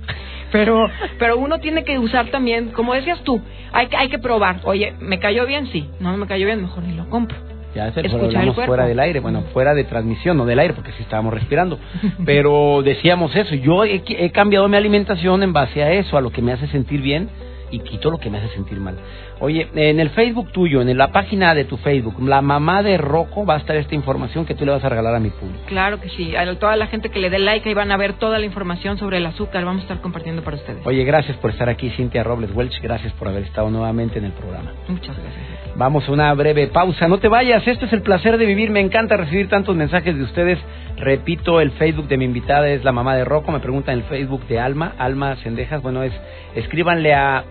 Pero, 0.51 0.87
pero 1.17 1.37
uno 1.37 1.59
tiene 1.59 1.83
que 1.83 1.97
usar 1.97 2.27
también, 2.27 2.69
como 2.69 2.93
decías 2.93 3.19
tú, 3.23 3.41
hay 3.71 3.87
que, 3.87 3.97
hay 3.97 4.09
que 4.09 4.19
probar. 4.19 4.61
Oye, 4.65 4.93
¿me 4.99 5.19
cayó 5.19 5.47
bien? 5.47 5.67
Sí. 5.67 5.89
No 5.99 6.15
me 6.15 6.27
cayó 6.27 6.45
bien, 6.45 6.61
mejor 6.61 6.83
ni 6.83 6.93
lo 6.93 7.09
compro. 7.09 7.37
Ya 7.75 7.91
se 7.91 8.01
hablamos 8.01 8.55
fuera 8.55 8.85
del 8.85 8.99
aire, 8.99 9.19
bueno, 9.19 9.45
fuera 9.51 9.73
de 9.73 9.83
transmisión, 9.83 10.37
no 10.37 10.45
del 10.45 10.59
aire, 10.59 10.75
porque 10.75 10.91
sí 10.91 11.01
estábamos 11.01 11.33
respirando. 11.33 11.79
Pero 12.25 12.83
decíamos 12.83 13.35
eso, 13.35 13.55
yo 13.55 13.83
he, 13.83 14.03
he 14.07 14.31
cambiado 14.31 14.67
mi 14.67 14.77
alimentación 14.77 15.41
en 15.41 15.53
base 15.53 15.81
a 15.81 15.91
eso, 15.91 16.15
a 16.15 16.21
lo 16.21 16.29
que 16.29 16.43
me 16.43 16.51
hace 16.51 16.67
sentir 16.67 17.01
bien 17.01 17.29
y 17.71 17.79
quito 17.79 18.11
lo 18.11 18.19
que 18.19 18.29
me 18.29 18.37
hace 18.37 18.49
sentir 18.49 18.79
mal. 18.79 18.95
Oye, 19.43 19.67
en 19.75 19.99
el 19.99 20.09
Facebook 20.11 20.53
tuyo, 20.53 20.81
en 20.81 20.97
la 20.97 21.11
página 21.11 21.53
de 21.53 21.65
tu 21.65 21.75
Facebook, 21.75 22.15
la 22.21 22.41
mamá 22.41 22.81
de 22.81 22.95
Rocco 22.97 23.45
va 23.45 23.55
a 23.55 23.57
estar 23.57 23.75
esta 23.75 23.93
información 23.93 24.45
que 24.45 24.55
tú 24.55 24.63
le 24.63 24.71
vas 24.71 24.85
a 24.85 24.87
regalar 24.87 25.13
a 25.13 25.19
mi 25.19 25.31
público. 25.31 25.59
Claro 25.65 25.99
que 25.99 26.07
sí. 26.07 26.33
A 26.33 26.45
toda 26.57 26.77
la 26.77 26.87
gente 26.87 27.09
que 27.09 27.19
le 27.19 27.29
dé 27.29 27.39
like 27.39 27.67
ahí 27.67 27.75
van 27.75 27.91
a 27.91 27.97
ver 27.97 28.13
toda 28.13 28.39
la 28.39 28.45
información 28.45 28.97
sobre 28.97 29.17
el 29.17 29.25
azúcar. 29.25 29.65
Vamos 29.65 29.81
a 29.81 29.83
estar 29.83 29.99
compartiendo 29.99 30.43
para 30.43 30.55
ustedes. 30.55 30.87
Oye, 30.87 31.03
gracias 31.03 31.35
por 31.39 31.51
estar 31.51 31.67
aquí, 31.67 31.89
Cintia 31.89 32.23
Robles 32.23 32.55
Welch, 32.55 32.81
gracias 32.81 33.11
por 33.15 33.27
haber 33.27 33.43
estado 33.43 33.69
nuevamente 33.69 34.17
en 34.17 34.23
el 34.23 34.31
programa. 34.31 34.71
Muchas 34.87 35.17
gracias. 35.17 35.43
Vamos 35.75 36.07
a 36.07 36.13
una 36.13 36.33
breve 36.35 36.67
pausa. 36.67 37.09
No 37.09 37.17
te 37.17 37.27
vayas, 37.27 37.67
esto 37.67 37.85
es 37.85 37.91
el 37.91 38.01
placer 38.01 38.37
de 38.37 38.45
vivir. 38.45 38.69
Me 38.69 38.79
encanta 38.79 39.17
recibir 39.17 39.49
tantos 39.49 39.75
mensajes 39.75 40.15
de 40.15 40.23
ustedes. 40.23 40.59
Repito, 40.95 41.59
el 41.59 41.71
Facebook 41.71 42.07
de 42.07 42.15
mi 42.15 42.23
invitada 42.23 42.69
es 42.69 42.85
la 42.85 42.93
mamá 42.93 43.13
de 43.17 43.25
Rocco. 43.25 43.51
Me 43.51 43.59
preguntan 43.59 43.95
el 43.95 44.03
Facebook 44.03 44.47
de 44.47 44.61
Alma, 44.61 44.93
Alma 44.97 45.35
Cendejas. 45.37 45.81
Bueno, 45.81 46.01
es 46.01 46.13
escríbanle 46.55 47.13
a 47.13 47.43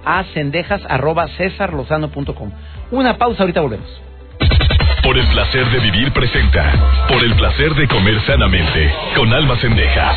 Una 2.91 3.17
pausa, 3.17 3.43
ahorita 3.43 3.61
volvemos. 3.61 3.89
Por 5.03 5.19
el 5.19 5.27
placer 5.27 5.69
de 5.71 5.81
vivir 5.81 6.13
presenta. 6.13 6.73
Por 7.09 7.23
el 7.25 7.35
placer 7.35 7.75
de 7.75 7.89
comer 7.89 8.21
sanamente. 8.23 8.95
Con 9.17 9.33
Alma 9.33 9.57
Cendejas. 9.57 10.17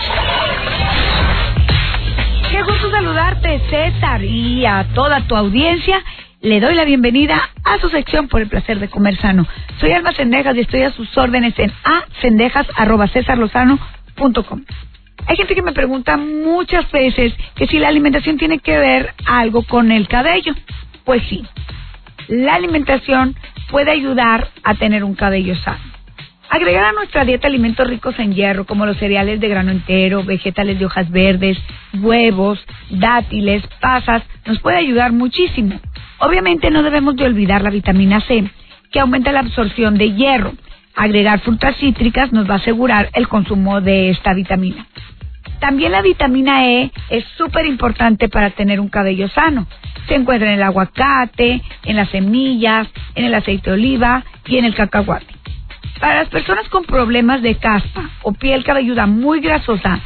Qué 2.51 2.61
gusto 2.61 2.91
saludarte, 2.91 3.59
César, 3.69 4.23
y 4.23 4.65
a 4.65 4.85
toda 4.93 5.21
tu 5.27 5.35
audiencia. 5.35 6.01
Le 6.41 6.59
doy 6.59 6.75
la 6.75 6.85
bienvenida 6.85 7.41
a 7.63 7.79
su 7.79 7.89
sección 7.89 8.27
por 8.27 8.41
el 8.41 8.47
placer 8.47 8.77
de 8.79 8.87
comer 8.87 9.17
sano. 9.17 9.47
Soy 9.79 9.91
Alma 9.91 10.13
Cendejas 10.13 10.55
y 10.55 10.59
estoy 10.59 10.83
a 10.83 10.91
sus 10.91 11.17
órdenes 11.17 11.57
en 11.57 11.73
acendejas.cesarlozano.com. 11.83 14.61
Hay 15.27 15.37
gente 15.37 15.55
que 15.55 15.63
me 15.63 15.73
pregunta 15.73 16.17
muchas 16.17 16.91
veces 16.91 17.33
que 17.55 17.65
si 17.65 17.79
la 17.79 17.87
alimentación 17.87 18.37
tiene 18.37 18.59
que 18.59 18.77
ver 18.77 19.15
algo 19.25 19.63
con 19.63 19.91
el 19.91 20.07
cabello. 20.07 20.53
Pues 21.05 21.21
sí, 21.29 21.43
la 22.27 22.55
alimentación 22.55 23.35
puede 23.69 23.91
ayudar 23.91 24.49
a 24.63 24.73
tener 24.75 25.03
un 25.03 25.15
cabello 25.15 25.55
sano. 25.55 25.95
Agregar 26.49 26.85
a 26.85 26.93
nuestra 26.93 27.25
dieta 27.25 27.47
alimentos 27.47 27.87
ricos 27.87 28.17
en 28.19 28.33
hierro, 28.33 28.65
como 28.65 28.85
los 28.85 28.97
cereales 28.97 29.39
de 29.39 29.49
grano 29.49 29.71
entero, 29.71 30.23
vegetales 30.23 30.77
de 30.79 30.85
hojas 30.85 31.09
verdes, 31.09 31.57
huevos, 31.93 32.63
dátiles, 32.89 33.63
pasas, 33.81 34.23
nos 34.45 34.59
puede 34.59 34.77
ayudar 34.77 35.11
muchísimo. 35.11 35.79
Obviamente 36.19 36.69
no 36.69 36.83
debemos 36.83 37.15
de 37.15 37.25
olvidar 37.25 37.61
la 37.61 37.71
vitamina 37.71 38.21
C, 38.21 38.45
que 38.91 38.99
aumenta 38.99 39.31
la 39.31 39.41
absorción 39.41 39.97
de 39.97 40.13
hierro. 40.13 40.53
Agregar 40.95 41.39
frutas 41.41 41.75
cítricas 41.77 42.31
nos 42.31 42.49
va 42.49 42.53
a 42.53 42.57
asegurar 42.57 43.09
el 43.13 43.27
consumo 43.27 43.81
de 43.81 44.11
esta 44.11 44.33
vitamina. 44.33 44.85
También 45.59 45.91
la 45.91 46.01
vitamina 46.01 46.67
E 46.67 46.91
es 47.09 47.23
súper 47.37 47.65
importante 47.65 48.29
para 48.29 48.51
tener 48.51 48.79
un 48.79 48.89
cabello 48.89 49.27
sano. 49.29 49.67
Se 50.07 50.15
encuentra 50.15 50.49
en 50.49 50.55
el 50.55 50.63
aguacate, 50.63 51.61
en 51.83 51.95
las 51.95 52.09
semillas, 52.09 52.87
en 53.15 53.25
el 53.25 53.33
aceite 53.33 53.69
de 53.69 53.75
oliva 53.75 54.23
y 54.45 54.57
en 54.57 54.65
el 54.65 54.75
cacahuate. 54.75 55.25
Para 55.99 56.19
las 56.19 56.29
personas 56.29 56.67
con 56.69 56.83
problemas 56.83 57.41
de 57.41 57.55
caspa 57.55 58.09
o 58.21 58.33
piel 58.33 58.63
cabelluda 58.63 59.07
muy 59.07 59.39
grasosa, 59.39 60.01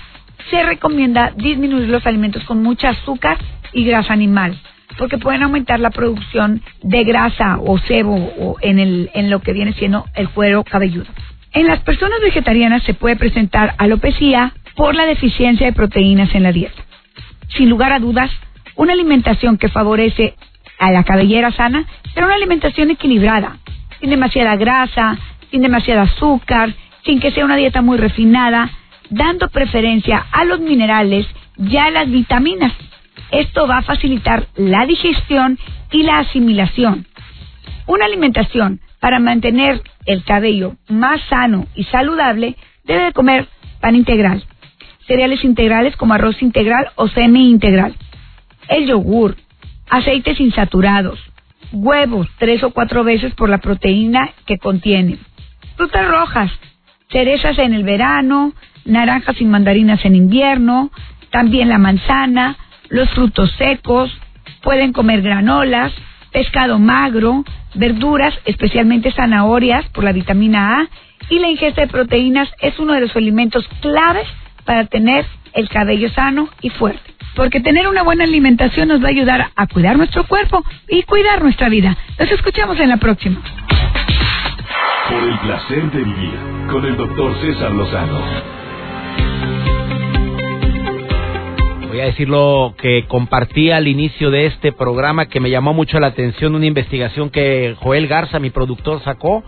se 0.49 0.63
recomienda 0.63 1.33
disminuir 1.35 1.89
los 1.89 2.05
alimentos 2.05 2.43
con 2.45 2.63
mucha 2.63 2.89
azúcar 2.89 3.37
y 3.73 3.85
grasa 3.85 4.13
animal, 4.13 4.57
porque 4.97 5.17
pueden 5.17 5.43
aumentar 5.43 5.79
la 5.79 5.89
producción 5.89 6.61
de 6.81 7.03
grasa 7.03 7.57
o 7.59 7.77
sebo 7.79 8.15
o 8.15 8.57
en, 8.61 8.79
el, 8.79 9.11
en 9.13 9.29
lo 9.29 9.41
que 9.41 9.53
viene 9.53 9.73
siendo 9.73 10.05
el 10.15 10.29
cuero 10.29 10.63
cabelludo. 10.63 11.07
En 11.51 11.65
las 11.65 11.79
personas 11.79 12.19
vegetarianas 12.21 12.83
se 12.83 12.93
puede 12.93 13.15
presentar 13.15 13.73
alopecia 13.79 14.53
por 14.79 14.95
la 14.95 15.05
deficiencia 15.05 15.65
de 15.65 15.73
proteínas 15.73 16.33
en 16.33 16.43
la 16.43 16.53
dieta. 16.53 16.81
Sin 17.57 17.69
lugar 17.69 17.91
a 17.91 17.99
dudas, 17.99 18.31
una 18.77 18.93
alimentación 18.93 19.57
que 19.57 19.67
favorece 19.67 20.35
a 20.79 20.89
la 20.89 21.03
cabellera 21.03 21.51
sana 21.51 21.83
será 22.13 22.27
una 22.27 22.35
alimentación 22.35 22.89
equilibrada, 22.89 23.57
sin 23.99 24.09
demasiada 24.09 24.55
grasa, 24.55 25.17
sin 25.51 25.63
demasiado 25.63 25.99
azúcar, 25.99 26.73
sin 27.03 27.19
que 27.19 27.31
sea 27.31 27.43
una 27.43 27.57
dieta 27.57 27.81
muy 27.81 27.97
refinada, 27.97 28.69
dando 29.09 29.49
preferencia 29.49 30.25
a 30.31 30.45
los 30.45 30.61
minerales 30.61 31.27
y 31.57 31.75
a 31.75 31.91
las 31.91 32.09
vitaminas. 32.09 32.71
Esto 33.31 33.67
va 33.67 33.79
a 33.79 33.83
facilitar 33.83 34.47
la 34.55 34.85
digestión 34.85 35.59
y 35.91 36.03
la 36.03 36.19
asimilación. 36.19 37.05
Una 37.85 38.05
alimentación 38.05 38.79
para 39.01 39.19
mantener 39.19 39.81
el 40.05 40.23
cabello 40.23 40.77
más 40.87 41.19
sano 41.29 41.67
y 41.75 41.83
saludable 41.83 42.55
debe 42.85 43.03
de 43.03 43.11
comer 43.11 43.49
pan 43.81 43.95
integral, 43.95 44.45
cereales 45.09 45.43
integrales 45.43 45.97
como 45.97 46.13
arroz 46.13 46.39
integral 46.43 46.91
o 46.95 47.07
semi 47.07 47.49
integral, 47.49 47.95
el 48.69 48.85
yogur, 48.85 49.35
aceites 49.89 50.39
insaturados, 50.39 51.19
huevos 51.71 52.27
tres 52.37 52.63
o 52.63 52.69
cuatro 52.69 53.03
veces 53.03 53.33
por 53.33 53.49
la 53.49 53.57
proteína 53.57 54.29
que 54.45 54.59
contiene, 54.59 55.17
frutas 55.75 56.07
rojas, 56.07 56.51
cerezas 57.09 57.57
en 57.57 57.73
el 57.73 57.83
verano, 57.83 58.53
naranjas 58.85 59.41
y 59.41 59.45
mandarinas 59.45 60.05
en 60.05 60.15
invierno, 60.15 60.91
también 61.31 61.69
la 61.69 61.79
manzana, 61.79 62.57
los 62.89 63.09
frutos 63.09 63.51
secos, 63.57 64.15
pueden 64.61 64.93
comer 64.93 65.23
granolas, 65.23 65.91
pescado 66.31 66.77
magro, 66.77 67.43
verduras, 67.73 68.35
especialmente 68.45 69.11
zanahorias 69.11 69.89
por 69.89 70.03
la 70.03 70.11
vitamina 70.11 70.81
A, 70.81 70.87
y 71.31 71.39
la 71.39 71.49
ingesta 71.49 71.81
de 71.81 71.87
proteínas 71.87 72.47
es 72.61 72.77
uno 72.77 72.93
de 72.93 73.01
los 73.01 73.15
alimentos 73.15 73.67
claves 73.81 74.27
para 74.69 74.85
tener 74.85 75.25
el 75.53 75.67
cabello 75.67 76.09
sano 76.09 76.47
y 76.61 76.69
fuerte. 76.69 77.01
Porque 77.35 77.59
tener 77.59 77.87
una 77.87 78.03
buena 78.03 78.25
alimentación 78.25 78.89
nos 78.89 79.01
va 79.01 79.07
a 79.07 79.09
ayudar 79.09 79.49
a 79.55 79.65
cuidar 79.65 79.97
nuestro 79.97 80.27
cuerpo 80.27 80.63
y 80.87 81.01
cuidar 81.01 81.41
nuestra 81.41 81.69
vida. 81.69 81.97
Nos 82.19 82.31
escuchamos 82.31 82.79
en 82.79 82.89
la 82.89 82.97
próxima. 82.97 83.41
Por 85.09 85.23
el 85.23 85.39
placer 85.39 85.89
de 85.89 86.03
vivir. 86.03 86.37
Con 86.69 86.85
el 86.85 86.95
doctor 86.97 87.35
César 87.41 87.71
Lozano. 87.71 88.19
voy 91.87 92.01
a 92.01 92.05
decir 92.05 92.29
lo 92.29 92.75
que 92.77 93.05
compartí 93.07 93.71
al 93.71 93.87
inicio 93.87 94.29
de 94.29 94.45
este 94.45 94.71
programa 94.71 95.25
que 95.29 95.39
me 95.39 95.49
llamó 95.49 95.73
mucho 95.73 95.99
la 95.99 96.07
atención, 96.07 96.53
una 96.53 96.67
investigación 96.67 97.31
que 97.31 97.75
Joel 97.79 98.07
Garza, 98.07 98.37
mi 98.37 98.51
productor, 98.51 99.01
sacó 99.01 99.43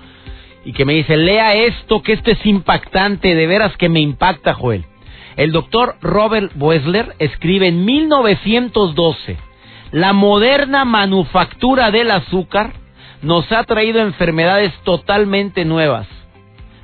y 0.65 0.73
que 0.73 0.83
me 0.83 0.93
dice, 0.93 1.15
lea 1.15 1.53
esto, 1.53 2.01
que 2.01 2.13
esto 2.13 2.31
es 2.31 2.43
impactante, 2.43 3.35
de 3.35 3.45
veras 3.45 3.77
que 3.77 3.87
me 3.87 3.99
impacta, 3.99 4.55
Joel. 4.55 4.85
El 5.37 5.51
doctor 5.51 5.95
Robert 6.01 6.51
Wessler 6.55 7.15
escribe 7.19 7.67
en 7.67 7.85
1912, 7.85 9.37
la 9.91 10.13
moderna 10.13 10.85
manufactura 10.85 11.91
del 11.91 12.11
azúcar 12.11 12.73
nos 13.21 13.49
ha 13.51 13.63
traído 13.63 14.01
enfermedades 14.01 14.73
totalmente 14.83 15.63
nuevas, 15.63 16.07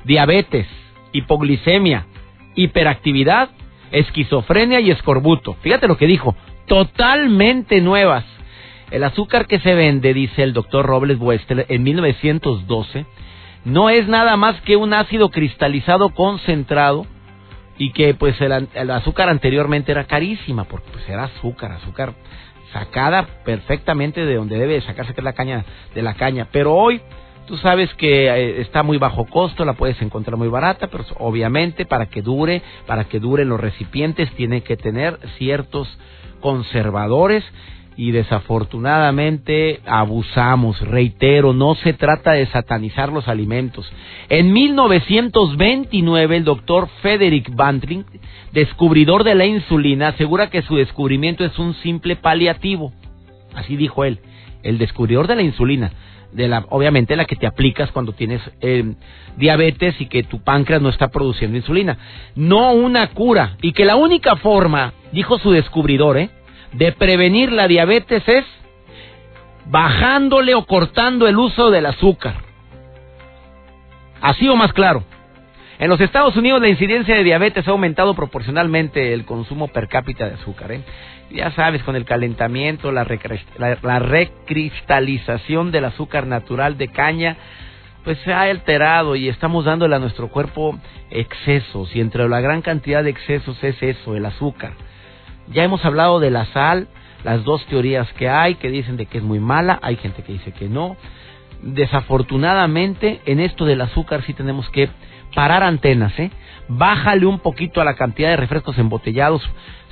diabetes, 0.04 0.66
hipoglicemia, 1.12 2.06
hiperactividad, 2.54 3.50
esquizofrenia 3.90 4.80
y 4.80 4.90
escorbuto. 4.90 5.54
Fíjate 5.60 5.88
lo 5.88 5.96
que 5.96 6.06
dijo, 6.06 6.34
totalmente 6.66 7.80
nuevas. 7.80 8.24
El 8.90 9.04
azúcar 9.04 9.46
que 9.46 9.58
se 9.60 9.74
vende, 9.74 10.14
dice 10.14 10.42
el 10.42 10.54
doctor 10.54 10.86
Robles 10.86 11.18
Wessler, 11.20 11.66
en 11.68 11.82
1912, 11.82 13.04
no 13.64 13.90
es 13.90 14.08
nada 14.08 14.36
más 14.36 14.58
que 14.62 14.76
un 14.76 14.94
ácido 14.94 15.30
cristalizado 15.30 16.10
concentrado 16.10 17.06
y 17.78 17.92
que 17.92 18.14
pues 18.14 18.36
el, 18.40 18.90
azúcar 18.90 19.28
anteriormente 19.28 19.92
era 19.92 20.04
carísima 20.04 20.64
porque 20.64 20.90
pues 20.92 21.08
era 21.08 21.24
azúcar, 21.24 21.72
azúcar 21.72 22.14
sacada 22.72 23.26
perfectamente 23.44 24.26
de 24.26 24.34
donde 24.34 24.58
debe 24.58 24.80
sacarse 24.82 25.14
que 25.14 25.20
es 25.20 25.24
la 25.24 25.32
caña 25.32 25.64
de 25.94 26.02
la 26.02 26.14
caña, 26.14 26.48
pero 26.52 26.74
hoy 26.74 27.00
tú 27.46 27.56
sabes 27.56 27.92
que 27.94 28.26
eh, 28.26 28.60
está 28.60 28.82
muy 28.82 28.98
bajo 28.98 29.24
costo, 29.24 29.64
la 29.64 29.72
puedes 29.72 30.02
encontrar 30.02 30.36
muy 30.36 30.48
barata, 30.48 30.88
pero 30.88 31.04
obviamente 31.18 31.86
para 31.86 32.06
que 32.06 32.20
dure, 32.20 32.62
para 32.86 33.04
que 33.04 33.20
duren 33.20 33.48
los 33.48 33.60
recipientes 33.60 34.30
tiene 34.32 34.62
que 34.62 34.76
tener 34.76 35.18
ciertos 35.38 35.88
conservadores 36.40 37.44
y 37.98 38.12
desafortunadamente 38.12 39.80
abusamos. 39.84 40.80
Reitero, 40.80 41.52
no 41.52 41.74
se 41.74 41.94
trata 41.94 42.30
de 42.30 42.46
satanizar 42.46 43.12
los 43.12 43.26
alimentos. 43.26 43.92
En 44.28 44.52
1929 44.52 46.36
el 46.36 46.44
doctor 46.44 46.88
Frederick 47.02 47.52
Bantling, 47.56 48.04
descubridor 48.52 49.24
de 49.24 49.34
la 49.34 49.46
insulina, 49.46 50.08
asegura 50.08 50.48
que 50.48 50.62
su 50.62 50.76
descubrimiento 50.76 51.44
es 51.44 51.58
un 51.58 51.74
simple 51.74 52.14
paliativo. 52.14 52.92
Así 53.56 53.74
dijo 53.74 54.04
él, 54.04 54.20
el 54.62 54.78
descubridor 54.78 55.26
de 55.26 55.34
la 55.34 55.42
insulina. 55.42 55.90
De 56.30 56.46
la, 56.46 56.66
obviamente 56.68 57.16
la 57.16 57.24
que 57.24 57.36
te 57.36 57.48
aplicas 57.48 57.90
cuando 57.90 58.12
tienes 58.12 58.42
eh, 58.60 58.94
diabetes 59.38 60.00
y 60.00 60.06
que 60.06 60.22
tu 60.22 60.40
páncreas 60.40 60.80
no 60.80 60.90
está 60.90 61.08
produciendo 61.08 61.56
insulina. 61.56 61.98
No 62.36 62.74
una 62.74 63.08
cura. 63.08 63.56
Y 63.60 63.72
que 63.72 63.84
la 63.84 63.96
única 63.96 64.36
forma, 64.36 64.92
dijo 65.10 65.38
su 65.38 65.50
descubridor, 65.50 66.16
¿eh? 66.18 66.30
De 66.72 66.92
prevenir 66.92 67.52
la 67.52 67.68
diabetes 67.68 68.22
es 68.28 68.44
bajándole 69.66 70.54
o 70.54 70.66
cortando 70.66 71.28
el 71.28 71.38
uso 71.38 71.70
del 71.70 71.86
azúcar. 71.86 72.34
Así 74.20 74.48
o 74.48 74.56
más 74.56 74.72
claro. 74.72 75.04
En 75.78 75.88
los 75.88 76.00
Estados 76.00 76.36
Unidos 76.36 76.60
la 76.60 76.68
incidencia 76.68 77.14
de 77.14 77.22
diabetes 77.22 77.68
ha 77.68 77.70
aumentado 77.70 78.14
proporcionalmente 78.14 79.12
el 79.12 79.24
consumo 79.24 79.68
per 79.68 79.88
cápita 79.88 80.26
de 80.26 80.34
azúcar. 80.34 80.72
¿eh? 80.72 80.82
Ya 81.30 81.52
sabes, 81.52 81.82
con 81.84 81.94
el 81.94 82.04
calentamiento, 82.04 82.90
la, 82.90 83.06
la, 83.58 83.98
recristalización 84.00 85.70
del 85.70 85.84
azúcar 85.84 86.26
natural 86.26 86.78
de 86.78 86.88
caña, 86.88 87.36
pues 88.02 88.18
se 88.20 88.32
ha 88.32 88.42
alterado 88.42 89.14
y 89.14 89.28
estamos 89.28 89.66
dándole 89.66 89.94
a 89.94 90.00
nuestro 90.00 90.28
cuerpo 90.28 90.76
excesos. 91.10 91.94
Y 91.94 92.00
entre 92.00 92.28
la 92.28 92.40
gran 92.40 92.60
cantidad 92.62 93.04
de 93.04 93.10
excesos 93.10 93.62
es 93.62 93.80
eso, 93.80 94.16
el 94.16 94.26
azúcar. 94.26 94.72
Ya 95.52 95.64
hemos 95.64 95.84
hablado 95.84 96.20
de 96.20 96.30
la 96.30 96.46
sal, 96.46 96.88
las 97.24 97.44
dos 97.44 97.64
teorías 97.66 98.12
que 98.14 98.28
hay, 98.28 98.56
que 98.56 98.70
dicen 98.70 98.96
de 98.96 99.06
que 99.06 99.18
es 99.18 99.24
muy 99.24 99.40
mala, 99.40 99.78
hay 99.82 99.96
gente 99.96 100.22
que 100.22 100.32
dice 100.32 100.52
que 100.52 100.68
no. 100.68 100.96
Desafortunadamente, 101.62 103.20
en 103.26 103.40
esto 103.40 103.64
del 103.64 103.80
azúcar 103.80 104.22
sí 104.22 104.34
tenemos 104.34 104.68
que 104.70 104.88
parar 105.34 105.62
antenas, 105.62 106.16
¿eh? 106.18 106.30
Bájale 106.68 107.26
un 107.26 107.38
poquito 107.38 107.80
a 107.80 107.84
la 107.84 107.94
cantidad 107.94 108.28
de 108.28 108.36
refrescos 108.36 108.78
embotellados, 108.78 109.42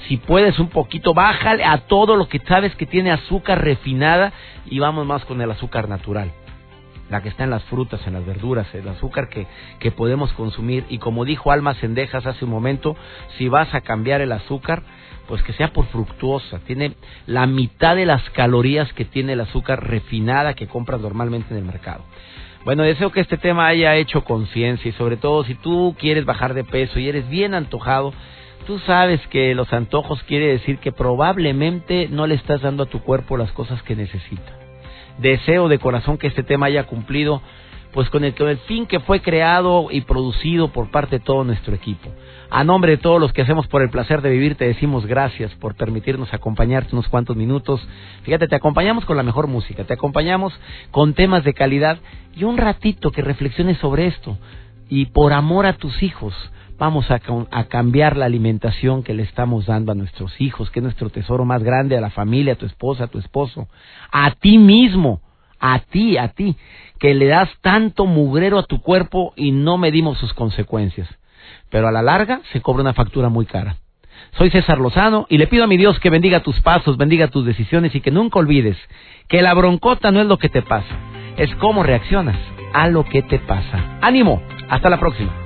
si 0.07 0.19
puedes 0.19 0.59
un 0.59 0.69
poquito, 0.69 1.15
bájale 1.15 1.65
a 1.65 1.79
todo 1.87 2.17
lo 2.17 2.29
que 2.29 2.39
sabes 2.41 2.75
que 2.77 2.87
tiene 2.87 3.11
azúcar 3.11 3.65
refinada 3.65 4.33
y 4.67 4.79
vamos 4.79 5.07
más 5.07 5.25
con 5.25 5.41
el 5.41 5.51
azúcar 5.51 5.89
natural 5.89 6.33
la 7.11 7.23
que 7.23 7.29
está 7.29 7.45
en 7.45 7.51
las 7.51 7.65
frutas, 7.65 8.07
en 8.07 8.15
las 8.15 8.27
verduras, 8.27 8.73
el 8.75 8.89
azúcar 8.89 9.29
que, 9.29 9.47
que 9.79 9.91
podemos 9.91 10.33
consumir. 10.33 10.85
Y 10.89 10.99
como 10.99 11.25
dijo 11.25 11.53
Alma 11.53 11.75
Sendejas 11.75 12.27
hace 12.27 12.45
un 12.45 12.51
momento, 12.51 12.97
si 13.39 13.49
vas 13.49 13.75
a 13.75 13.81
cambiar 13.81 14.21
el 14.21 14.33
azúcar, 14.33 14.83
pues 15.29 15.43
que 15.43 15.53
sea 15.53 15.73
por 15.73 15.87
fructuosa. 15.87 16.61
Tiene 16.67 16.95
la 17.27 17.47
mitad 17.47 17.97
de 17.97 18.07
las 18.07 18.29
calorías 18.31 18.93
que 18.93 19.05
tiene 19.05 19.35
el 19.35 19.41
azúcar 19.41 19.89
refinada 19.89 20.55
que 20.55 20.67
compras 20.67 21.01
normalmente 21.01 21.53
en 21.53 21.59
el 21.59 21.65
mercado. 21.65 22.05
Bueno, 22.65 22.83
deseo 22.83 23.13
que 23.13 23.21
este 23.21 23.37
tema 23.37 23.69
haya 23.69 23.95
hecho 23.95 24.25
conciencia 24.25 24.89
y 24.89 24.93
sobre 24.93 25.17
todo 25.17 25.45
si 25.45 25.55
tú 25.55 25.95
quieres 25.99 26.25
bajar 26.25 26.53
de 26.53 26.65
peso 26.65 26.99
y 26.99 27.09
eres 27.09 27.29
bien 27.29 27.55
antojado, 27.55 28.13
tú 28.67 28.81
sabes 28.81 29.25
que 29.29 29.55
los 29.55 29.73
antojos 29.73 30.21
quiere 30.25 30.49
decir 30.49 30.79
que 30.79 30.91
probablemente 30.91 32.09
no 32.11 32.27
le 32.27 32.35
estás 32.35 32.63
dando 32.63 32.83
a 32.83 32.87
tu 32.87 33.01
cuerpo 33.03 33.37
las 33.37 33.53
cosas 33.53 33.81
que 33.85 33.95
necesita. 33.95 34.56
Deseo 35.19 35.69
de 35.69 35.79
corazón 35.79 36.19
que 36.19 36.27
este 36.27 36.43
tema 36.43 36.67
haya 36.67 36.85
cumplido 36.85 37.43
pues 37.97 38.11
con 38.11 38.25
el, 38.25 38.35
con 38.35 38.49
el 38.49 38.59
fin 38.59 38.85
que 38.85 39.01
fue 39.01 39.23
creado 39.23 39.89
y 39.91 40.03
producido 40.03 40.69
por 40.69 40.91
parte 40.91 41.19
de 41.19 41.25
todo 41.25 41.45
nuestro 41.45 41.75
equipo. 41.75 42.11
A 42.51 42.63
nombre 42.63 42.93
de 42.93 42.99
todos 42.99 43.19
los 43.19 43.33
que 43.33 43.41
hacemos 43.41 43.67
por 43.69 43.81
el 43.81 43.89
placer 43.89 44.21
de 44.21 44.29
vivir, 44.29 44.55
te 44.55 44.67
decimos 44.67 45.07
gracias 45.07 45.55
por 45.55 45.77
permitirnos 45.77 46.35
acompañarte 46.35 46.95
unos 46.95 47.09
cuantos 47.09 47.37
minutos. 47.37 47.81
Fíjate, 48.25 48.49
te 48.49 48.57
acompañamos 48.57 49.07
con 49.07 49.17
la 49.17 49.23
mejor 49.23 49.47
música, 49.47 49.85
te 49.85 49.95
acompañamos 49.95 50.53
con 50.91 51.15
temas 51.15 51.43
de 51.43 51.55
calidad 51.55 51.99
y 52.37 52.45
un 52.45 52.59
ratito 52.59 53.13
que 53.13 53.23
reflexiones 53.23 53.79
sobre 53.79 54.09
esto. 54.09 54.37
Y 54.91 55.07
por 55.07 55.33
amor 55.33 55.65
a 55.65 55.73
tus 55.73 56.03
hijos, 56.03 56.35
vamos 56.79 57.11
a, 57.11 57.19
cambiar 57.69 58.17
la 58.17 58.27
alimentación 58.27 59.03
que 59.03 59.15
le 59.15 59.23
estamos 59.23 59.67
dando 59.67 59.93
a 59.93 59.95
nuestros 59.95 60.41
hijos, 60.41 60.71
que 60.71 60.81
es 60.81 60.85
nuestro 60.85 61.11
tesoro 61.11 61.45
más 61.45 61.63
grande, 61.63 61.97
a 61.97 62.01
la 62.01 62.11
familia, 62.11 62.55
a 62.55 62.57
tu 62.57 62.67
esposa, 62.67 63.05
a 63.05 63.09
tu 63.09 63.19
esposo, 63.19 63.69
a 64.13 64.31
ti 64.33 64.59
mismo, 64.59 65.21
a 65.59 65.79
ti, 65.79 66.19
a 66.19 66.29
ti, 66.29 66.57
que 66.99 67.15
le 67.15 67.27
das 67.27 67.49
tanto 67.61 68.07
mugrero 68.07 68.59
a 68.59 68.67
tu 68.67 68.81
cuerpo 68.81 69.33
y 69.37 69.53
no 69.53 69.79
medimos 69.79 70.19
sus 70.19 70.35
consecuencias 70.35 71.09
pero 71.71 71.89
a 71.89 71.93
la 71.93 72.03
larga 72.03 72.41
se 72.53 72.61
cobra 72.61 72.83
una 72.83 72.95
factura 72.95 73.29
muy 73.29 73.47
cara. 73.47 73.77
Soy 74.39 74.51
César 74.51 74.79
Lozano 74.79 75.27
y 75.29 75.39
le 75.39 75.47
pido 75.47 75.65
a 75.65 75.67
mi 75.67 75.77
Dios 75.77 75.99
que 76.01 76.11
bendiga 76.11 76.41
tus 76.41 76.61
pasos, 76.61 76.97
bendiga 76.97 77.29
tus 77.29 77.45
decisiones 77.45 77.95
y 77.95 78.01
que 78.01 78.11
nunca 78.11 78.39
olvides 78.39 78.77
que 79.29 79.43
la 79.43 79.55
broncota 79.55 80.11
no 80.11 80.21
es 80.21 80.27
lo 80.27 80.39
que 80.39 80.49
te 80.49 80.63
pasa, 80.63 80.97
es 81.37 81.55
cómo 81.57 81.83
reaccionas 81.83 82.37
a 82.73 82.89
lo 82.89 83.05
que 83.05 83.23
te 83.23 83.39
pasa. 83.39 83.99
Ánimo, 84.01 84.43
hasta 84.69 84.91
la 84.91 84.99
próxima. 84.99 85.46